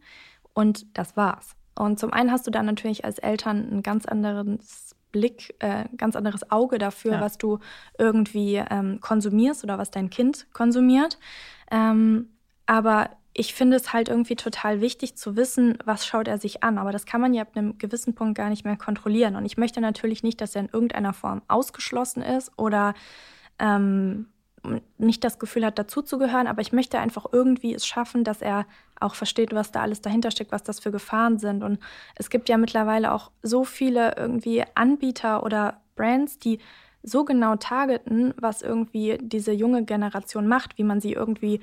und 0.52 0.86
das 0.98 1.16
war's. 1.16 1.54
Und 1.76 1.98
zum 1.98 2.12
einen 2.12 2.30
hast 2.30 2.46
du 2.46 2.50
dann 2.50 2.66
natürlich 2.66 3.04
als 3.04 3.18
Eltern 3.18 3.68
ein 3.70 3.82
ganz 3.82 4.06
anderes 4.06 4.94
Blick, 5.12 5.54
äh, 5.60 5.84
ganz 5.96 6.16
anderes 6.16 6.50
Auge 6.50 6.78
dafür, 6.78 7.12
ja. 7.12 7.20
was 7.20 7.38
du 7.38 7.60
irgendwie 7.98 8.56
ähm, 8.56 9.00
konsumierst 9.00 9.62
oder 9.62 9.78
was 9.78 9.90
dein 9.92 10.10
Kind 10.10 10.46
konsumiert. 10.52 11.18
Ähm, 11.70 12.30
aber 12.66 13.10
ich 13.34 13.52
finde 13.52 13.76
es 13.76 13.92
halt 13.92 14.08
irgendwie 14.08 14.36
total 14.36 14.80
wichtig 14.80 15.16
zu 15.16 15.36
wissen, 15.36 15.76
was 15.84 16.06
schaut 16.06 16.28
er 16.28 16.38
sich 16.38 16.62
an. 16.62 16.78
Aber 16.78 16.92
das 16.92 17.04
kann 17.04 17.20
man 17.20 17.34
ja 17.34 17.42
ab 17.42 17.56
einem 17.56 17.76
gewissen 17.78 18.14
Punkt 18.14 18.36
gar 18.36 18.48
nicht 18.48 18.64
mehr 18.64 18.76
kontrollieren. 18.76 19.34
Und 19.34 19.44
ich 19.44 19.56
möchte 19.56 19.80
natürlich 19.80 20.22
nicht, 20.22 20.40
dass 20.40 20.54
er 20.54 20.62
in 20.62 20.68
irgendeiner 20.72 21.12
Form 21.12 21.42
ausgeschlossen 21.48 22.22
ist 22.22 22.52
oder 22.56 22.94
ähm, 23.58 24.28
nicht 24.98 25.24
das 25.24 25.40
Gefühl 25.40 25.66
hat, 25.66 25.80
dazuzugehören. 25.80 26.46
Aber 26.46 26.62
ich 26.62 26.72
möchte 26.72 27.00
einfach 27.00 27.26
irgendwie 27.32 27.74
es 27.74 27.84
schaffen, 27.84 28.22
dass 28.22 28.40
er 28.40 28.66
auch 29.00 29.16
versteht, 29.16 29.52
was 29.52 29.72
da 29.72 29.82
alles 29.82 30.00
dahinter 30.00 30.30
steckt, 30.30 30.52
was 30.52 30.62
das 30.62 30.78
für 30.78 30.92
Gefahren 30.92 31.40
sind. 31.40 31.64
Und 31.64 31.80
es 32.14 32.30
gibt 32.30 32.48
ja 32.48 32.56
mittlerweile 32.56 33.12
auch 33.12 33.32
so 33.42 33.64
viele 33.64 34.16
irgendwie 34.16 34.62
Anbieter 34.76 35.42
oder 35.42 35.80
Brands, 35.96 36.38
die 36.38 36.60
so 37.02 37.24
genau 37.24 37.56
targeten, 37.56 38.32
was 38.38 38.62
irgendwie 38.62 39.18
diese 39.20 39.52
junge 39.52 39.84
Generation 39.84 40.46
macht, 40.46 40.78
wie 40.78 40.84
man 40.84 41.00
sie 41.00 41.12
irgendwie 41.12 41.60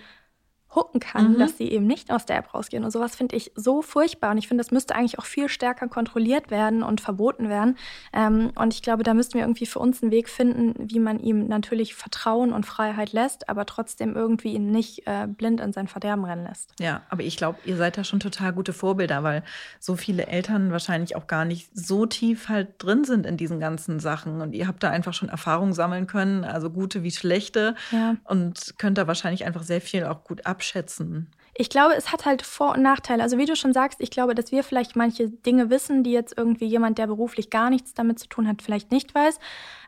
hooken 0.73 0.99
kann, 0.99 1.33
mhm. 1.33 1.39
dass 1.39 1.57
sie 1.57 1.69
eben 1.69 1.85
nicht 1.85 2.11
aus 2.11 2.25
der 2.25 2.37
App 2.37 2.53
rausgehen. 2.53 2.83
Und 2.83 2.91
sowas 2.91 3.15
finde 3.15 3.35
ich 3.35 3.51
so 3.55 3.81
furchtbar. 3.81 4.31
Und 4.31 4.37
ich 4.37 4.47
finde, 4.47 4.63
das 4.63 4.71
müsste 4.71 4.95
eigentlich 4.95 5.19
auch 5.19 5.25
viel 5.25 5.49
stärker 5.49 5.87
kontrolliert 5.87 6.49
werden 6.49 6.83
und 6.83 7.01
verboten 7.01 7.49
werden. 7.49 7.77
Ähm, 8.13 8.51
und 8.55 8.73
ich 8.73 8.81
glaube, 8.81 9.03
da 9.03 9.13
müssten 9.13 9.33
wir 9.33 9.41
irgendwie 9.41 9.65
für 9.65 9.79
uns 9.79 10.01
einen 10.01 10.11
Weg 10.11 10.29
finden, 10.29 10.75
wie 10.77 10.99
man 10.99 11.19
ihm 11.19 11.47
natürlich 11.47 11.93
Vertrauen 11.93 12.53
und 12.53 12.65
Freiheit 12.65 13.11
lässt, 13.11 13.49
aber 13.49 13.65
trotzdem 13.65 14.15
irgendwie 14.15 14.53
ihn 14.53 14.71
nicht 14.71 15.05
äh, 15.07 15.27
blind 15.27 15.59
in 15.59 15.73
sein 15.73 15.87
Verderben 15.87 16.23
rennen 16.23 16.45
lässt. 16.45 16.73
Ja, 16.79 17.01
aber 17.09 17.23
ich 17.23 17.35
glaube, 17.37 17.59
ihr 17.65 17.75
seid 17.75 17.97
da 17.97 18.03
schon 18.03 18.19
total 18.19 18.53
gute 18.53 18.73
Vorbilder, 18.73 19.23
weil 19.23 19.43
so 19.79 19.95
viele 19.95 20.27
Eltern 20.27 20.71
wahrscheinlich 20.71 21.15
auch 21.15 21.27
gar 21.27 21.45
nicht 21.45 21.69
so 21.73 22.05
tief 22.05 22.47
halt 22.47 22.69
drin 22.77 23.03
sind 23.03 23.25
in 23.25 23.35
diesen 23.35 23.59
ganzen 23.59 23.99
Sachen. 23.99 24.41
Und 24.41 24.53
ihr 24.53 24.67
habt 24.67 24.83
da 24.83 24.89
einfach 24.89 25.13
schon 25.13 25.29
Erfahrungen 25.29 25.73
sammeln 25.73 26.07
können, 26.07 26.45
also 26.45 26.69
gute 26.69 27.03
wie 27.03 27.11
schlechte. 27.11 27.75
Ja. 27.91 28.15
Und 28.23 28.75
könnt 28.77 28.97
da 28.97 29.07
wahrscheinlich 29.07 29.45
einfach 29.45 29.63
sehr 29.63 29.81
viel 29.81 30.05
auch 30.05 30.23
gut 30.23 30.45
ab 30.45 30.60
abschätzen? 30.61 31.27
Ich 31.55 31.69
glaube, 31.69 31.95
es 31.95 32.11
hat 32.11 32.25
halt 32.25 32.43
Vor- 32.43 32.73
und 32.73 32.81
Nachteile. 32.81 33.23
Also 33.23 33.37
wie 33.37 33.45
du 33.45 33.55
schon 33.55 33.73
sagst, 33.73 33.99
ich 33.99 34.11
glaube, 34.11 34.35
dass 34.35 34.51
wir 34.51 34.63
vielleicht 34.63 34.95
manche 34.95 35.29
Dinge 35.29 35.69
wissen, 35.69 36.03
die 36.03 36.11
jetzt 36.11 36.37
irgendwie 36.37 36.65
jemand, 36.65 36.97
der 36.97 37.07
beruflich 37.07 37.49
gar 37.49 37.69
nichts 37.69 37.93
damit 37.93 38.19
zu 38.19 38.27
tun 38.27 38.47
hat, 38.47 38.61
vielleicht 38.61 38.91
nicht 38.91 39.13
weiß. 39.13 39.39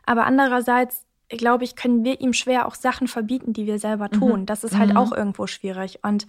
Aber 0.04 0.26
andererseits, 0.26 1.06
glaube 1.28 1.64
ich, 1.64 1.74
können 1.74 2.04
wir 2.04 2.20
ihm 2.20 2.32
schwer 2.32 2.66
auch 2.66 2.74
Sachen 2.74 3.08
verbieten, 3.08 3.52
die 3.52 3.66
wir 3.66 3.78
selber 3.78 4.08
mhm. 4.12 4.18
tun. 4.18 4.40
Mhm. 4.40 4.46
Das 4.46 4.64
ist 4.64 4.76
halt 4.76 4.90
mhm. 4.90 4.96
auch 4.98 5.12
irgendwo 5.12 5.46
schwierig. 5.46 6.00
Und 6.02 6.26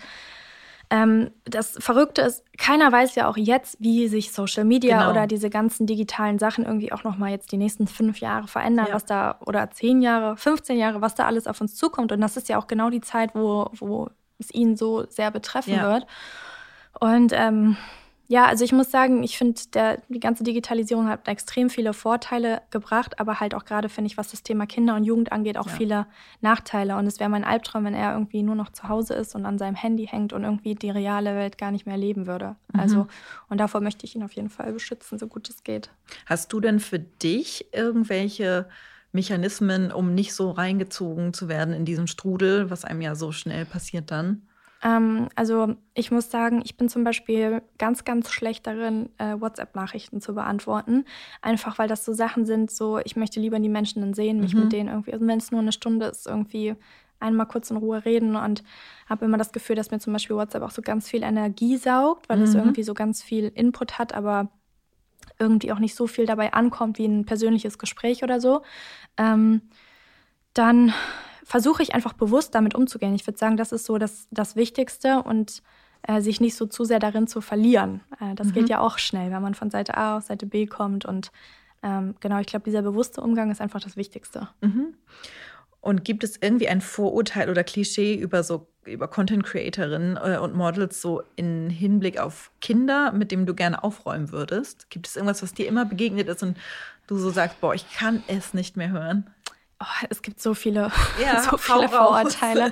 ähm, 0.89 1.31
das 1.43 1.75
Verrückte 1.79 2.21
ist, 2.21 2.43
keiner 2.57 2.91
weiß 2.91 3.15
ja 3.15 3.27
auch 3.27 3.37
jetzt, 3.37 3.77
wie 3.79 4.07
sich 4.07 4.31
Social 4.31 4.63
Media 4.63 4.99
genau. 4.99 5.11
oder 5.11 5.27
diese 5.27 5.49
ganzen 5.49 5.87
digitalen 5.87 6.39
Sachen 6.39 6.63
irgendwie 6.63 6.91
auch 6.91 7.03
nochmal 7.03 7.31
jetzt 7.31 7.51
die 7.51 7.57
nächsten 7.57 7.87
fünf 7.87 8.19
Jahre 8.19 8.47
verändern, 8.47 8.87
ja. 8.89 8.93
was 8.93 9.05
da, 9.05 9.39
oder 9.45 9.71
zehn 9.71 10.01
Jahre, 10.01 10.37
15 10.37 10.77
Jahre, 10.77 11.01
was 11.01 11.15
da 11.15 11.25
alles 11.25 11.47
auf 11.47 11.59
uns 11.59 11.75
zukommt. 11.75 12.11
Und 12.11 12.21
das 12.21 12.37
ist 12.37 12.47
ja 12.47 12.57
auch 12.57 12.67
genau 12.67 12.89
die 12.89 13.01
Zeit, 13.01 13.33
wo, 13.33 13.69
wo 13.73 14.09
es 14.39 14.53
ihn 14.53 14.75
so 14.75 15.05
sehr 15.09 15.31
betreffen 15.31 15.73
ja. 15.73 15.93
wird. 15.93 16.07
Und 16.99 17.31
ähm, 17.33 17.77
ja, 18.27 18.45
also 18.45 18.65
ich 18.65 18.71
muss 18.71 18.89
sagen, 18.89 19.21
ich 19.21 19.37
finde, 19.37 19.61
die 20.09 20.19
ganze 20.19 20.43
Digitalisierung 20.43 21.07
hat 21.07 21.27
extrem 21.27 21.69
viele 21.69 21.93
Vorteile 21.93 22.63
gebracht, 22.71 23.19
aber 23.19 23.39
halt 23.39 23.53
auch 23.53 23.65
gerade, 23.65 23.87
finde 23.87 24.07
ich, 24.07 24.17
was 24.17 24.31
das 24.31 24.41
Thema 24.41 24.65
Kinder 24.65 24.95
und 24.95 25.03
Jugend 25.03 25.31
angeht, 25.31 25.57
auch 25.57 25.67
ja. 25.67 25.73
viele 25.73 26.07
Nachteile. 26.41 26.95
Und 26.95 27.05
es 27.05 27.19
wäre 27.19 27.29
mein 27.29 27.43
Albtraum, 27.43 27.85
wenn 27.85 27.93
er 27.93 28.13
irgendwie 28.13 28.41
nur 28.41 28.55
noch 28.55 28.71
zu 28.71 28.89
Hause 28.89 29.13
ist 29.13 29.35
und 29.35 29.45
an 29.45 29.59
seinem 29.59 29.75
Handy 29.75 30.07
hängt 30.07 30.33
und 30.33 30.43
irgendwie 30.43 30.73
die 30.73 30.89
reale 30.89 31.35
Welt 31.35 31.59
gar 31.59 31.69
nicht 31.71 31.85
mehr 31.85 31.97
leben 31.97 32.25
würde. 32.25 32.55
Mhm. 32.73 32.79
Also, 32.79 33.07
und 33.49 33.59
davor 33.59 33.81
möchte 33.81 34.05
ich 34.05 34.15
ihn 34.15 34.23
auf 34.23 34.33
jeden 34.33 34.49
Fall 34.49 34.73
beschützen, 34.73 35.19
so 35.19 35.27
gut 35.27 35.47
es 35.49 35.63
geht. 35.63 35.91
Hast 36.25 36.51
du 36.51 36.59
denn 36.59 36.79
für 36.79 36.99
dich 36.99 37.67
irgendwelche 37.73 38.67
Mechanismen, 39.15 39.91
um 39.91 40.13
nicht 40.13 40.33
so 40.35 40.51
reingezogen 40.51 41.33
zu 41.33 41.47
werden 41.47 41.73
in 41.73 41.85
diesen 41.85 42.07
Strudel, 42.07 42.69
was 42.69 42.85
einem 42.85 43.01
ja 43.01 43.15
so 43.15 43.31
schnell 43.31 43.65
passiert 43.65 44.11
dann? 44.11 44.43
Ähm, 44.83 45.29
also 45.35 45.75
ich 45.93 46.11
muss 46.11 46.29
sagen, 46.29 46.61
ich 46.63 46.77
bin 46.77 46.89
zum 46.89 47.03
Beispiel 47.03 47.61
ganz, 47.79 48.03
ganz 48.03 48.31
schlecht 48.31 48.67
darin, 48.67 49.09
äh, 49.17 49.39
WhatsApp-Nachrichten 49.39 50.21
zu 50.21 50.35
beantworten. 50.35 51.05
Einfach 51.41 51.79
weil 51.79 51.87
das 51.87 52.05
so 52.05 52.13
Sachen 52.13 52.45
sind, 52.45 52.69
so 52.69 52.99
ich 52.99 53.15
möchte 53.15 53.39
lieber 53.39 53.59
die 53.59 53.69
Menschen 53.69 54.01
dann 54.01 54.13
sehen, 54.13 54.39
mich 54.41 54.53
mhm. 54.53 54.61
mit 54.61 54.73
denen 54.73 54.89
irgendwie, 54.89 55.13
also 55.13 55.25
wenn 55.25 55.39
es 55.39 55.51
nur 55.51 55.61
eine 55.61 55.71
Stunde 55.71 56.07
ist, 56.07 56.27
irgendwie 56.27 56.75
einmal 57.19 57.47
kurz 57.47 57.71
in 57.71 57.77
Ruhe 57.77 58.03
reden 58.05 58.35
und 58.35 58.63
habe 59.07 59.25
immer 59.25 59.37
das 59.37 59.53
Gefühl, 59.53 59.77
dass 59.77 59.89
mir 59.89 59.99
zum 59.99 60.13
Beispiel 60.13 60.35
WhatsApp 60.35 60.61
auch 60.61 60.71
so 60.71 60.81
ganz 60.81 61.09
viel 61.09 61.23
Energie 61.23 61.77
saugt, 61.77 62.29
weil 62.29 62.37
mhm. 62.37 62.43
es 62.43 62.53
irgendwie 62.53 62.83
so 62.83 62.93
ganz 62.93 63.23
viel 63.23 63.51
Input 63.55 63.97
hat, 63.97 64.13
aber 64.13 64.49
irgendwie 65.39 65.71
auch 65.71 65.79
nicht 65.79 65.95
so 65.95 66.07
viel 66.07 66.25
dabei 66.25 66.53
ankommt 66.53 66.97
wie 66.97 67.05
ein 67.05 67.25
persönliches 67.25 67.77
Gespräch 67.77 68.23
oder 68.23 68.39
so, 68.39 68.61
ähm, 69.17 69.61
dann 70.53 70.93
versuche 71.43 71.83
ich 71.83 71.93
einfach 71.93 72.13
bewusst 72.13 72.55
damit 72.55 72.75
umzugehen. 72.75 73.13
Ich 73.13 73.27
würde 73.27 73.37
sagen, 73.37 73.57
das 73.57 73.71
ist 73.71 73.85
so 73.85 73.97
das, 73.97 74.27
das 74.31 74.55
Wichtigste 74.55 75.21
und 75.21 75.61
äh, 76.07 76.21
sich 76.21 76.41
nicht 76.41 76.55
so 76.55 76.65
zu 76.65 76.85
sehr 76.85 76.99
darin 76.99 77.27
zu 77.27 77.41
verlieren. 77.41 78.01
Äh, 78.19 78.35
das 78.35 78.47
mhm. 78.47 78.53
geht 78.53 78.69
ja 78.69 78.79
auch 78.79 78.97
schnell, 78.97 79.31
wenn 79.31 79.41
man 79.41 79.53
von 79.53 79.69
Seite 79.69 79.97
A 79.97 80.17
auf 80.17 80.23
Seite 80.23 80.45
B 80.45 80.65
kommt. 80.65 81.05
Und 81.05 81.31
ähm, 81.83 82.15
genau, 82.19 82.39
ich 82.39 82.47
glaube, 82.47 82.65
dieser 82.65 82.81
bewusste 82.81 83.21
Umgang 83.21 83.51
ist 83.51 83.61
einfach 83.61 83.79
das 83.79 83.95
Wichtigste. 83.95 84.49
Mhm. 84.61 84.95
Und 85.81 86.03
gibt 86.03 86.23
es 86.23 86.37
irgendwie 86.41 86.67
ein 86.67 86.81
Vorurteil 86.81 87.49
oder 87.49 87.63
Klischee 87.63 88.15
über 88.15 88.43
so 88.43 88.67
über 88.85 89.07
Content 89.07 89.43
Creatorinnen 89.43 90.17
äh, 90.17 90.37
und 90.37 90.55
Models 90.55 91.01
so 91.01 91.23
in 91.35 91.69
Hinblick 91.69 92.19
auf 92.19 92.51
Kinder, 92.61 93.11
mit 93.11 93.31
dem 93.31 93.45
du 93.45 93.53
gerne 93.53 93.83
aufräumen 93.83 94.31
würdest? 94.31 94.89
Gibt 94.89 95.07
es 95.07 95.15
irgendwas, 95.15 95.43
was 95.43 95.53
dir 95.53 95.67
immer 95.67 95.85
begegnet 95.85 96.27
ist 96.27 96.43
und 96.43 96.57
du 97.07 97.17
so 97.17 97.29
sagst, 97.29 97.59
boah, 97.61 97.73
ich 97.73 97.91
kann 97.93 98.23
es 98.27 98.53
nicht 98.53 98.77
mehr 98.77 98.89
hören? 98.89 99.29
Oh, 99.79 100.05
es 100.09 100.21
gibt 100.21 100.41
so 100.41 100.53
viele, 100.53 100.91
ja, 101.21 101.41
so 101.41 101.57
viele 101.57 101.89
Vorurteile. 101.89 102.71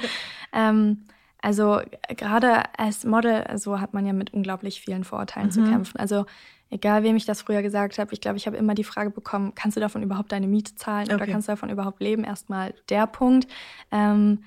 ähm, 0.53 1.05
also 1.41 1.81
gerade 2.07 2.63
als 2.77 3.03
Model, 3.03 3.45
so 3.57 3.81
hat 3.81 3.93
man 3.93 4.05
ja 4.05 4.13
mit 4.13 4.33
unglaublich 4.33 4.79
vielen 4.79 5.03
Vorurteilen 5.03 5.47
mhm. 5.47 5.51
zu 5.51 5.63
kämpfen. 5.63 5.99
Also 5.99 6.25
egal 6.69 7.03
wem 7.03 7.15
ich 7.15 7.25
das 7.25 7.41
früher 7.41 7.61
gesagt 7.61 7.99
habe, 7.99 8.13
ich 8.13 8.21
glaube, 8.21 8.37
ich 8.37 8.47
habe 8.47 8.57
immer 8.57 8.73
die 8.73 8.83
Frage 8.83 9.09
bekommen, 9.09 9.53
kannst 9.53 9.75
du 9.77 9.81
davon 9.81 10.01
überhaupt 10.03 10.31
deine 10.31 10.47
Miete 10.47 10.75
zahlen 10.75 11.05
okay. 11.05 11.15
oder 11.15 11.27
kannst 11.27 11.47
du 11.47 11.51
davon 11.51 11.69
überhaupt 11.69 12.01
leben? 12.01 12.23
Erstmal 12.23 12.73
der 12.89 13.07
Punkt. 13.07 13.47
Ähm, 13.91 14.43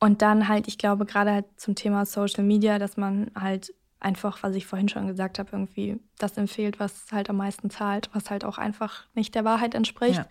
und 0.00 0.22
dann 0.22 0.48
halt, 0.48 0.66
ich 0.66 0.78
glaube, 0.78 1.04
gerade 1.04 1.30
halt 1.30 1.46
zum 1.56 1.74
Thema 1.74 2.06
Social 2.06 2.42
Media, 2.42 2.78
dass 2.78 2.96
man 2.96 3.30
halt 3.38 3.74
einfach, 4.00 4.42
was 4.42 4.56
ich 4.56 4.66
vorhin 4.66 4.88
schon 4.88 5.06
gesagt 5.06 5.38
habe, 5.38 5.50
irgendwie 5.52 6.00
das 6.18 6.38
empfiehlt, 6.38 6.80
was 6.80 7.06
halt 7.12 7.28
am 7.28 7.36
meisten 7.36 7.68
zahlt, 7.68 8.08
was 8.14 8.30
halt 8.30 8.44
auch 8.44 8.56
einfach 8.56 9.06
nicht 9.14 9.34
der 9.34 9.44
Wahrheit 9.44 9.74
entspricht. 9.74 10.26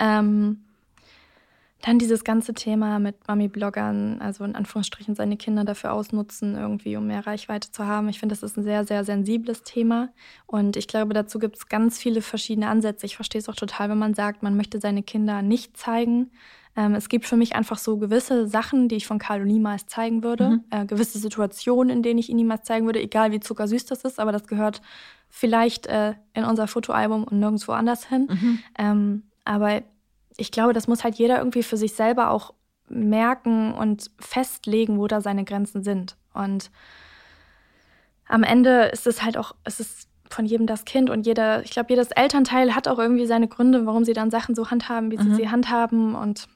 Ja. 0.00 0.20
Ähm, 0.20 0.66
dann 1.82 1.98
dieses 1.98 2.24
ganze 2.24 2.54
Thema 2.54 2.98
mit 2.98 3.28
Mami-Bloggern, 3.28 4.20
also 4.20 4.44
in 4.44 4.56
Anführungsstrichen 4.56 5.14
seine 5.14 5.36
Kinder 5.36 5.64
dafür 5.64 5.92
ausnutzen, 5.92 6.56
irgendwie, 6.56 6.96
um 6.96 7.06
mehr 7.06 7.26
Reichweite 7.26 7.70
zu 7.70 7.86
haben. 7.86 8.08
Ich 8.08 8.18
finde, 8.18 8.34
das 8.34 8.42
ist 8.42 8.56
ein 8.56 8.64
sehr, 8.64 8.84
sehr 8.84 9.04
sensibles 9.04 9.62
Thema. 9.62 10.08
Und 10.46 10.76
ich 10.76 10.88
glaube, 10.88 11.14
dazu 11.14 11.38
gibt 11.38 11.56
es 11.56 11.68
ganz 11.68 11.98
viele 11.98 12.22
verschiedene 12.22 12.68
Ansätze. 12.68 13.06
Ich 13.06 13.16
verstehe 13.16 13.40
es 13.40 13.48
auch 13.48 13.54
total, 13.54 13.90
wenn 13.90 13.98
man 13.98 14.14
sagt, 14.14 14.42
man 14.42 14.56
möchte 14.56 14.80
seine 14.80 15.02
Kinder 15.02 15.42
nicht 15.42 15.76
zeigen. 15.76 16.30
Ähm, 16.76 16.94
es 16.94 17.08
gibt 17.08 17.24
für 17.24 17.36
mich 17.36 17.56
einfach 17.56 17.78
so 17.78 17.96
gewisse 17.96 18.46
Sachen, 18.46 18.88
die 18.88 18.96
ich 18.96 19.06
von 19.06 19.18
Carlo 19.18 19.44
niemals 19.44 19.86
zeigen 19.86 20.22
würde. 20.22 20.50
Mhm. 20.50 20.64
Äh, 20.70 20.86
gewisse 20.86 21.18
Situationen, 21.18 21.90
in 21.90 22.02
denen 22.02 22.18
ich 22.18 22.28
ihn 22.28 22.36
niemals 22.36 22.64
zeigen 22.64 22.86
würde, 22.86 23.00
egal 23.00 23.32
wie 23.32 23.40
zuckersüß 23.40 23.86
das 23.86 24.04
ist, 24.04 24.20
aber 24.20 24.32
das 24.32 24.46
gehört 24.46 24.82
vielleicht 25.30 25.86
äh, 25.86 26.14
in 26.34 26.44
unser 26.44 26.66
Fotoalbum 26.66 27.24
und 27.24 27.40
nirgendwo 27.40 27.72
anders 27.72 28.06
hin. 28.06 28.28
Mhm. 28.30 28.58
Ähm, 28.78 29.22
aber 29.44 29.82
ich 30.36 30.50
glaube, 30.50 30.74
das 30.74 30.86
muss 30.86 31.02
halt 31.02 31.16
jeder 31.16 31.38
irgendwie 31.38 31.62
für 31.62 31.76
sich 31.76 31.94
selber 31.94 32.30
auch 32.30 32.52
merken 32.88 33.72
und 33.72 34.10
festlegen, 34.18 34.98
wo 34.98 35.06
da 35.06 35.20
seine 35.20 35.44
Grenzen 35.44 35.82
sind. 35.82 36.16
Und 36.34 36.70
am 38.28 38.42
Ende 38.42 38.84
ist 38.92 39.06
es 39.06 39.22
halt 39.22 39.36
auch, 39.36 39.54
es 39.64 39.80
ist 39.80 40.08
von 40.28 40.44
jedem 40.44 40.66
das 40.66 40.84
Kind 40.84 41.08
und 41.08 41.24
jeder, 41.24 41.62
ich 41.62 41.70
glaube, 41.70 41.90
jedes 41.90 42.10
Elternteil 42.10 42.74
hat 42.74 42.88
auch 42.88 42.98
irgendwie 42.98 43.26
seine 43.26 43.48
Gründe, 43.48 43.86
warum 43.86 44.04
sie 44.04 44.12
dann 44.12 44.30
Sachen 44.30 44.54
so 44.54 44.70
handhaben, 44.70 45.10
wie 45.10 45.16
sie 45.16 45.28
mhm. 45.28 45.34
sie 45.36 45.48
handhaben. 45.48 46.14
Und 46.14 46.48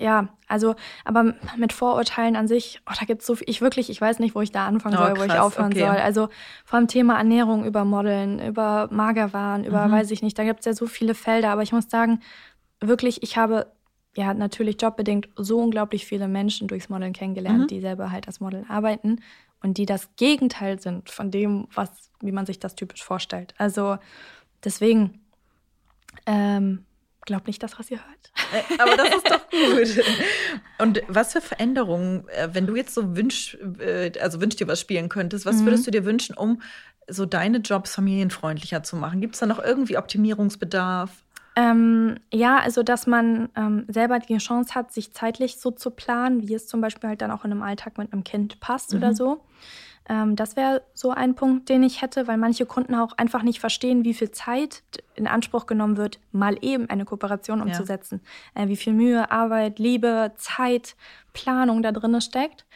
ja, 0.00 0.28
also, 0.48 0.74
aber 1.04 1.34
mit 1.56 1.74
Vorurteilen 1.74 2.34
an 2.34 2.48
sich, 2.48 2.80
oh, 2.88 2.94
da 2.98 3.04
gibt 3.04 3.20
es 3.20 3.26
so 3.26 3.34
viel, 3.34 3.48
ich 3.50 3.60
wirklich, 3.60 3.90
ich 3.90 4.00
weiß 4.00 4.18
nicht, 4.18 4.34
wo 4.34 4.40
ich 4.40 4.50
da 4.50 4.66
anfangen 4.66 4.96
soll, 4.96 5.12
oh, 5.14 5.20
wo 5.20 5.24
ich 5.24 5.38
aufhören 5.38 5.72
okay. 5.72 5.80
soll. 5.80 5.96
Also 5.96 6.30
vom 6.64 6.88
Thema 6.88 7.18
Ernährung 7.18 7.66
über 7.66 7.84
Modeln, 7.84 8.40
über 8.40 8.88
Magerwaren, 8.90 9.64
über 9.64 9.86
mhm. 9.86 9.92
weiß 9.92 10.10
ich 10.10 10.22
nicht, 10.22 10.38
da 10.38 10.44
gibt 10.44 10.60
es 10.60 10.66
ja 10.66 10.72
so 10.72 10.86
viele 10.86 11.14
Felder, 11.14 11.50
aber 11.50 11.62
ich 11.62 11.72
muss 11.72 11.90
sagen, 11.90 12.20
wirklich, 12.80 13.22
ich 13.22 13.36
habe 13.36 13.66
ja 14.16 14.32
natürlich 14.32 14.80
jobbedingt 14.80 15.28
so 15.36 15.58
unglaublich 15.58 16.06
viele 16.06 16.28
Menschen 16.28 16.66
durchs 16.66 16.88
Modeln 16.88 17.12
kennengelernt, 17.12 17.64
mhm. 17.64 17.66
die 17.66 17.80
selber 17.80 18.10
halt 18.10 18.26
als 18.26 18.40
Model 18.40 18.64
arbeiten 18.68 19.20
und 19.62 19.76
die 19.76 19.86
das 19.86 20.08
Gegenteil 20.16 20.80
sind 20.80 21.10
von 21.10 21.30
dem, 21.30 21.68
was, 21.74 21.90
wie 22.20 22.32
man 22.32 22.46
sich 22.46 22.58
das 22.58 22.74
typisch 22.74 23.04
vorstellt. 23.04 23.54
Also 23.58 23.98
deswegen, 24.64 25.20
ähm, 26.24 26.86
glaub 27.26 27.46
nicht 27.46 27.62
das, 27.62 27.78
was 27.78 27.90
ihr 27.90 27.98
hört. 27.98 28.29
Aber 28.78 28.96
das 28.96 29.08
ist 29.14 29.30
doch 29.30 29.50
gut. 29.50 30.04
Und 30.78 31.02
was 31.08 31.32
für 31.32 31.40
Veränderungen, 31.40 32.28
äh, 32.28 32.48
wenn 32.52 32.66
du 32.66 32.76
jetzt 32.76 32.94
so 32.94 33.16
wünsch, 33.16 33.56
äh, 33.78 34.12
also 34.20 34.40
wünsch 34.40 34.56
dir 34.56 34.68
was 34.68 34.80
spielen 34.80 35.08
könntest, 35.08 35.46
was 35.46 35.56
mhm. 35.56 35.66
würdest 35.66 35.86
du 35.86 35.90
dir 35.90 36.04
wünschen, 36.04 36.36
um 36.36 36.62
so 37.08 37.26
deine 37.26 37.58
Jobs 37.58 37.94
familienfreundlicher 37.94 38.82
zu 38.82 38.96
machen? 38.96 39.20
Gibt 39.20 39.34
es 39.34 39.40
da 39.40 39.46
noch 39.46 39.62
irgendwie 39.62 39.98
Optimierungsbedarf? 39.98 41.10
Ähm, 41.56 42.18
ja, 42.32 42.58
also 42.58 42.82
dass 42.82 43.06
man 43.06 43.48
ähm, 43.56 43.84
selber 43.88 44.18
die 44.18 44.36
Chance 44.38 44.74
hat, 44.74 44.92
sich 44.92 45.12
zeitlich 45.12 45.58
so 45.58 45.70
zu 45.70 45.90
planen, 45.90 46.48
wie 46.48 46.54
es 46.54 46.66
zum 46.66 46.80
Beispiel 46.80 47.08
halt 47.08 47.22
dann 47.22 47.30
auch 47.30 47.44
in 47.44 47.50
einem 47.50 47.62
Alltag 47.62 47.98
mit 47.98 48.12
einem 48.12 48.24
Kind 48.24 48.60
passt 48.60 48.92
mhm. 48.92 48.98
oder 48.98 49.14
so. 49.14 49.40
Ähm, 50.08 50.36
das 50.36 50.56
wäre 50.56 50.82
so 50.94 51.10
ein 51.10 51.34
Punkt, 51.34 51.68
den 51.68 51.82
ich 51.82 52.02
hätte, 52.02 52.26
weil 52.26 52.36
manche 52.36 52.66
Kunden 52.66 52.94
auch 52.94 53.12
einfach 53.16 53.42
nicht 53.42 53.60
verstehen, 53.60 54.04
wie 54.04 54.14
viel 54.14 54.30
Zeit 54.30 54.82
in 55.14 55.26
Anspruch 55.26 55.66
genommen 55.66 55.96
wird, 55.96 56.18
mal 56.32 56.56
eben 56.62 56.88
eine 56.88 57.04
Kooperation 57.04 57.60
umzusetzen. 57.60 58.20
Ja. 58.56 58.62
Äh, 58.62 58.68
wie 58.68 58.76
viel 58.76 58.92
Mühe, 58.92 59.30
Arbeit, 59.30 59.78
Liebe, 59.78 60.32
Zeit, 60.36 60.96
Planung 61.32 61.82
da 61.82 61.92
drin 61.92 62.20
steckt. 62.20 62.66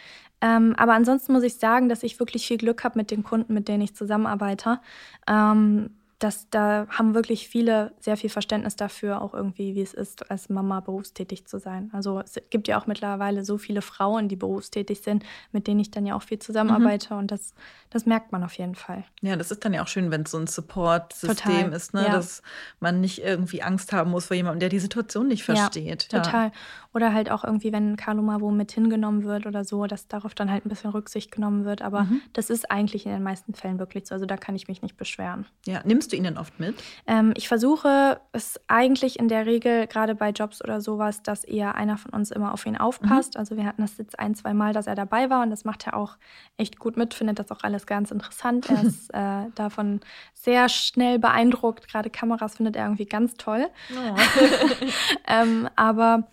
Ähm, 0.40 0.74
aber 0.76 0.92
ansonsten 0.92 1.32
muss 1.32 1.42
ich 1.42 1.56
sagen, 1.56 1.88
dass 1.88 2.02
ich 2.02 2.20
wirklich 2.20 2.46
viel 2.46 2.58
Glück 2.58 2.84
habe 2.84 2.98
mit 2.98 3.10
den 3.10 3.22
Kunden, 3.22 3.54
mit 3.54 3.66
denen 3.66 3.82
ich 3.82 3.96
zusammenarbeite. 3.96 4.80
Ähm, 5.26 5.90
das, 6.18 6.48
da 6.50 6.86
haben 6.88 7.14
wirklich 7.14 7.48
viele 7.48 7.92
sehr 7.98 8.16
viel 8.16 8.30
Verständnis 8.30 8.76
dafür, 8.76 9.20
auch 9.20 9.34
irgendwie, 9.34 9.74
wie 9.74 9.82
es 9.82 9.92
ist, 9.92 10.30
als 10.30 10.48
Mama 10.48 10.80
berufstätig 10.80 11.46
zu 11.46 11.58
sein. 11.58 11.90
Also 11.92 12.20
es 12.20 12.40
gibt 12.50 12.68
ja 12.68 12.80
auch 12.80 12.86
mittlerweile 12.86 13.44
so 13.44 13.58
viele 13.58 13.82
Frauen, 13.82 14.28
die 14.28 14.36
berufstätig 14.36 15.00
sind, 15.00 15.24
mit 15.52 15.66
denen 15.66 15.80
ich 15.80 15.90
dann 15.90 16.06
ja 16.06 16.14
auch 16.14 16.22
viel 16.22 16.38
zusammenarbeite. 16.38 17.14
Mhm. 17.14 17.20
Und 17.20 17.30
das, 17.30 17.54
das 17.90 18.06
merkt 18.06 18.32
man 18.32 18.42
auf 18.42 18.54
jeden 18.54 18.74
Fall. 18.74 19.04
Ja, 19.20 19.36
das 19.36 19.50
ist 19.50 19.64
dann 19.64 19.74
ja 19.74 19.82
auch 19.82 19.88
schön, 19.88 20.10
wenn 20.10 20.22
es 20.22 20.30
so 20.30 20.38
ein 20.38 20.46
Support-System 20.46 21.72
ist, 21.72 21.94
ne? 21.94 22.04
Ja. 22.06 22.12
dass 22.12 22.42
man 22.80 23.00
nicht 23.00 23.22
irgendwie 23.22 23.62
Angst 23.62 23.92
haben 23.92 24.10
muss 24.10 24.26
vor 24.26 24.36
jemandem, 24.36 24.60
der 24.60 24.68
die 24.68 24.78
Situation 24.78 25.28
nicht 25.28 25.44
versteht. 25.44 26.08
Ja, 26.12 26.22
total. 26.22 26.52
Oder 26.94 27.12
halt 27.12 27.30
auch 27.30 27.44
irgendwie, 27.44 27.72
wenn 27.72 27.96
Carlo 27.96 28.22
mal 28.22 28.40
wo 28.40 28.50
mit 28.50 28.72
hingenommen 28.72 29.24
wird 29.24 29.46
oder 29.46 29.64
so, 29.64 29.86
dass 29.86 30.08
darauf 30.08 30.34
dann 30.34 30.50
halt 30.50 30.64
ein 30.64 30.68
bisschen 30.68 30.90
Rücksicht 30.90 31.32
genommen 31.32 31.64
wird. 31.64 31.82
Aber 31.82 32.04
mhm. 32.04 32.22
das 32.32 32.50
ist 32.50 32.70
eigentlich 32.70 33.04
in 33.04 33.12
den 33.12 33.22
meisten 33.22 33.52
Fällen 33.54 33.78
wirklich 33.78 34.06
so. 34.06 34.14
Also 34.14 34.26
da 34.26 34.36
kann 34.36 34.54
ich 34.54 34.68
mich 34.68 34.80
nicht 34.80 34.96
beschweren. 34.96 35.46
Ja, 35.66 35.82
nimmst 35.84 36.12
du 36.12 36.13
ihn 36.14 36.24
denn 36.24 36.38
oft 36.38 36.58
mit? 36.60 36.74
Ähm, 37.06 37.32
ich 37.36 37.48
versuche 37.48 38.20
es 38.32 38.60
eigentlich 38.68 39.18
in 39.18 39.28
der 39.28 39.46
Regel, 39.46 39.86
gerade 39.86 40.14
bei 40.14 40.30
Jobs 40.30 40.62
oder 40.62 40.80
sowas, 40.80 41.22
dass 41.22 41.44
eher 41.44 41.74
einer 41.74 41.96
von 41.96 42.12
uns 42.12 42.30
immer 42.30 42.52
auf 42.52 42.64
ihn 42.66 42.76
aufpasst. 42.76 43.34
Mhm. 43.34 43.40
Also 43.40 43.56
wir 43.56 43.64
hatten 43.64 43.82
das 43.82 43.98
jetzt 43.98 44.18
ein, 44.18 44.34
zwei 44.34 44.54
Mal, 44.54 44.72
dass 44.72 44.86
er 44.86 44.94
dabei 44.94 45.30
war 45.30 45.42
und 45.42 45.50
das 45.50 45.64
macht 45.64 45.86
er 45.86 45.96
auch 45.96 46.16
echt 46.56 46.78
gut 46.78 46.96
mit, 46.96 47.14
findet 47.14 47.38
das 47.38 47.50
auch 47.50 47.62
alles 47.62 47.86
ganz 47.86 48.10
interessant. 48.10 48.70
Er 48.70 48.82
ist 48.86 49.12
äh, 49.14 49.50
davon 49.54 50.00
sehr 50.34 50.68
schnell 50.68 51.18
beeindruckt. 51.18 51.88
Gerade 51.88 52.10
Kameras 52.10 52.56
findet 52.56 52.76
er 52.76 52.84
irgendwie 52.84 53.06
ganz 53.06 53.34
toll. 53.34 53.68
Oh. 53.92 54.16
ähm, 55.28 55.68
aber 55.76 56.28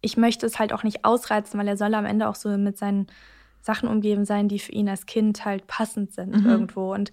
ich 0.00 0.16
möchte 0.16 0.46
es 0.46 0.58
halt 0.58 0.72
auch 0.72 0.82
nicht 0.82 1.04
ausreizen, 1.04 1.58
weil 1.58 1.68
er 1.68 1.76
soll 1.76 1.94
am 1.94 2.04
Ende 2.04 2.28
auch 2.28 2.34
so 2.34 2.50
mit 2.50 2.76
seinen 2.76 3.06
Sachen 3.64 3.88
umgeben 3.88 4.26
sein, 4.26 4.48
die 4.48 4.58
für 4.58 4.72
ihn 4.72 4.88
als 4.88 5.06
Kind 5.06 5.46
halt 5.46 5.66
passend 5.66 6.12
sind 6.12 6.42
mhm. 6.42 6.46
irgendwo. 6.46 6.92
Und 6.92 7.10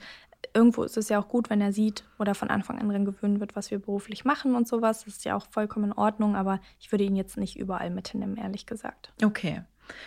irgendwo 0.54 0.84
ist 0.84 0.98
es 0.98 1.10
ja 1.10 1.20
auch 1.20 1.28
gut, 1.28 1.50
wenn 1.50 1.62
er 1.62 1.74
sieht 1.74 2.04
oder 2.20 2.36
von 2.36 2.50
Anfang 2.50 2.80
an 2.80 2.90
dran 2.90 3.06
gewöhnt 3.06 3.40
wird, 3.40 3.56
was 3.56 3.72
wir 3.72 3.80
beruflich 3.80 4.26
machen 4.26 4.56
und 4.56 4.68
sowas. 4.68 5.04
Das 5.06 5.16
ist 5.16 5.26
ja 5.26 5.36
auch 5.36 5.46
vollkommen 5.48 5.92
in 5.92 5.94
Ordnung, 5.94 6.36
aber 6.36 6.60
ich 6.80 6.92
würde 6.92 7.04
ihn 7.04 7.16
jetzt 7.16 7.38
nicht 7.38 7.58
überall 7.58 7.90
mit 7.90 8.10
hinnehmen, 8.10 8.38
ehrlich 8.38 8.66
gesagt. 8.66 9.14
Okay. 9.24 9.62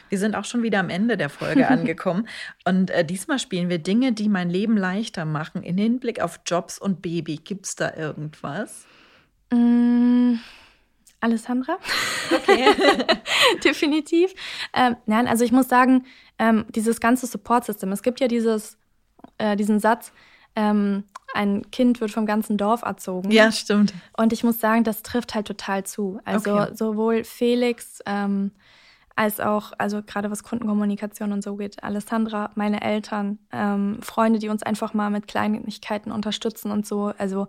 Wir 0.08 0.18
sind 0.18 0.34
auch 0.34 0.44
schon 0.44 0.62
wieder 0.62 0.80
am 0.80 0.88
Ende 0.88 1.16
der 1.16 1.28
Folge 1.28 1.68
angekommen. 1.68 2.28
und 2.64 2.90
äh, 2.90 3.04
diesmal 3.04 3.38
spielen 3.38 3.68
wir 3.68 3.78
Dinge, 3.78 4.12
die 4.12 4.28
mein 4.28 4.50
Leben 4.50 4.76
leichter 4.76 5.24
machen. 5.24 5.62
In 5.62 5.76
Hinblick 5.76 6.20
auf 6.20 6.40
Jobs 6.46 6.78
und 6.78 7.02
Baby. 7.02 7.36
Gibt 7.36 7.66
es 7.66 7.76
da 7.76 7.94
irgendwas? 7.94 8.86
Mm. 9.52 10.34
Alessandra. 11.20 11.78
Okay. 12.34 12.66
Definitiv. 13.64 14.34
Ähm, 14.74 14.96
nein, 15.06 15.26
also 15.26 15.44
ich 15.44 15.52
muss 15.52 15.68
sagen, 15.68 16.04
ähm, 16.38 16.66
dieses 16.68 17.00
ganze 17.00 17.26
Support-System, 17.26 17.92
es 17.92 18.02
gibt 18.02 18.20
ja 18.20 18.28
dieses, 18.28 18.76
äh, 19.38 19.56
diesen 19.56 19.80
Satz, 19.80 20.12
ähm, 20.56 21.04
ein 21.34 21.68
Kind 21.70 22.00
wird 22.00 22.12
vom 22.12 22.26
ganzen 22.26 22.56
Dorf 22.56 22.82
erzogen. 22.82 23.30
Ja, 23.30 23.50
stimmt. 23.50 23.92
Und 24.16 24.32
ich 24.32 24.44
muss 24.44 24.60
sagen, 24.60 24.84
das 24.84 25.02
trifft 25.02 25.34
halt 25.34 25.46
total 25.46 25.84
zu. 25.84 26.20
Also 26.24 26.54
okay. 26.54 26.74
sowohl 26.74 27.24
Felix 27.24 28.00
ähm, 28.06 28.52
als 29.16 29.40
auch, 29.40 29.72
also 29.78 30.02
gerade 30.02 30.30
was 30.30 30.42
Kundenkommunikation 30.42 31.32
und 31.32 31.42
so 31.42 31.56
geht, 31.56 31.82
Alessandra, 31.82 32.50
meine 32.54 32.82
Eltern, 32.82 33.38
ähm, 33.52 33.98
Freunde, 34.00 34.38
die 34.38 34.48
uns 34.48 34.62
einfach 34.62 34.94
mal 34.94 35.10
mit 35.10 35.26
Kleinigkeiten 35.28 36.12
unterstützen 36.12 36.70
und 36.70 36.86
so. 36.86 37.12
Also 37.18 37.48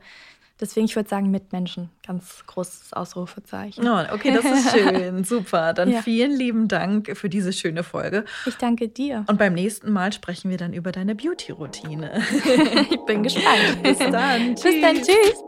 Deswegen, 0.60 0.86
ich 0.86 0.96
würde 0.96 1.10
sagen, 1.10 1.32
Mitmenschen. 1.32 1.90
Ganz 2.06 2.46
großes 2.48 2.94
Ausrufezeichen. 2.94 3.86
Oh, 3.86 4.00
okay, 4.14 4.34
das 4.34 4.46
ist 4.46 4.72
schön. 4.76 5.24
Super. 5.26 5.74
Dann 5.74 5.92
ja. 5.92 6.02
vielen 6.02 6.32
lieben 6.32 6.70
Dank 6.70 7.18
für 7.18 7.28
diese 7.30 7.52
schöne 7.52 7.84
Folge. 7.84 8.24
Ich 8.46 8.56
danke 8.56 8.88
dir. 8.88 9.26
Und 9.28 9.38
beim 9.38 9.54
nächsten 9.54 9.92
Mal 9.92 10.14
sprechen 10.14 10.50
wir 10.50 10.58
dann 10.58 10.72
über 10.72 10.94
deine 10.94 11.14
Beauty-Routine. 11.14 12.22
ich 12.90 13.06
bin 13.06 13.24
gespannt. 13.24 13.82
Bis 13.84 13.98
dann. 13.98 14.56
Tschüss. 14.56 14.64
Bis 14.64 14.82
dann. 14.82 14.96
Tschüss. 14.96 15.44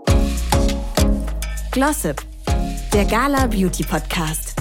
Glossip, 1.71 2.21
der 2.91 3.05
Gala 3.05 3.47
Beauty 3.47 3.83
Podcast. 3.83 4.56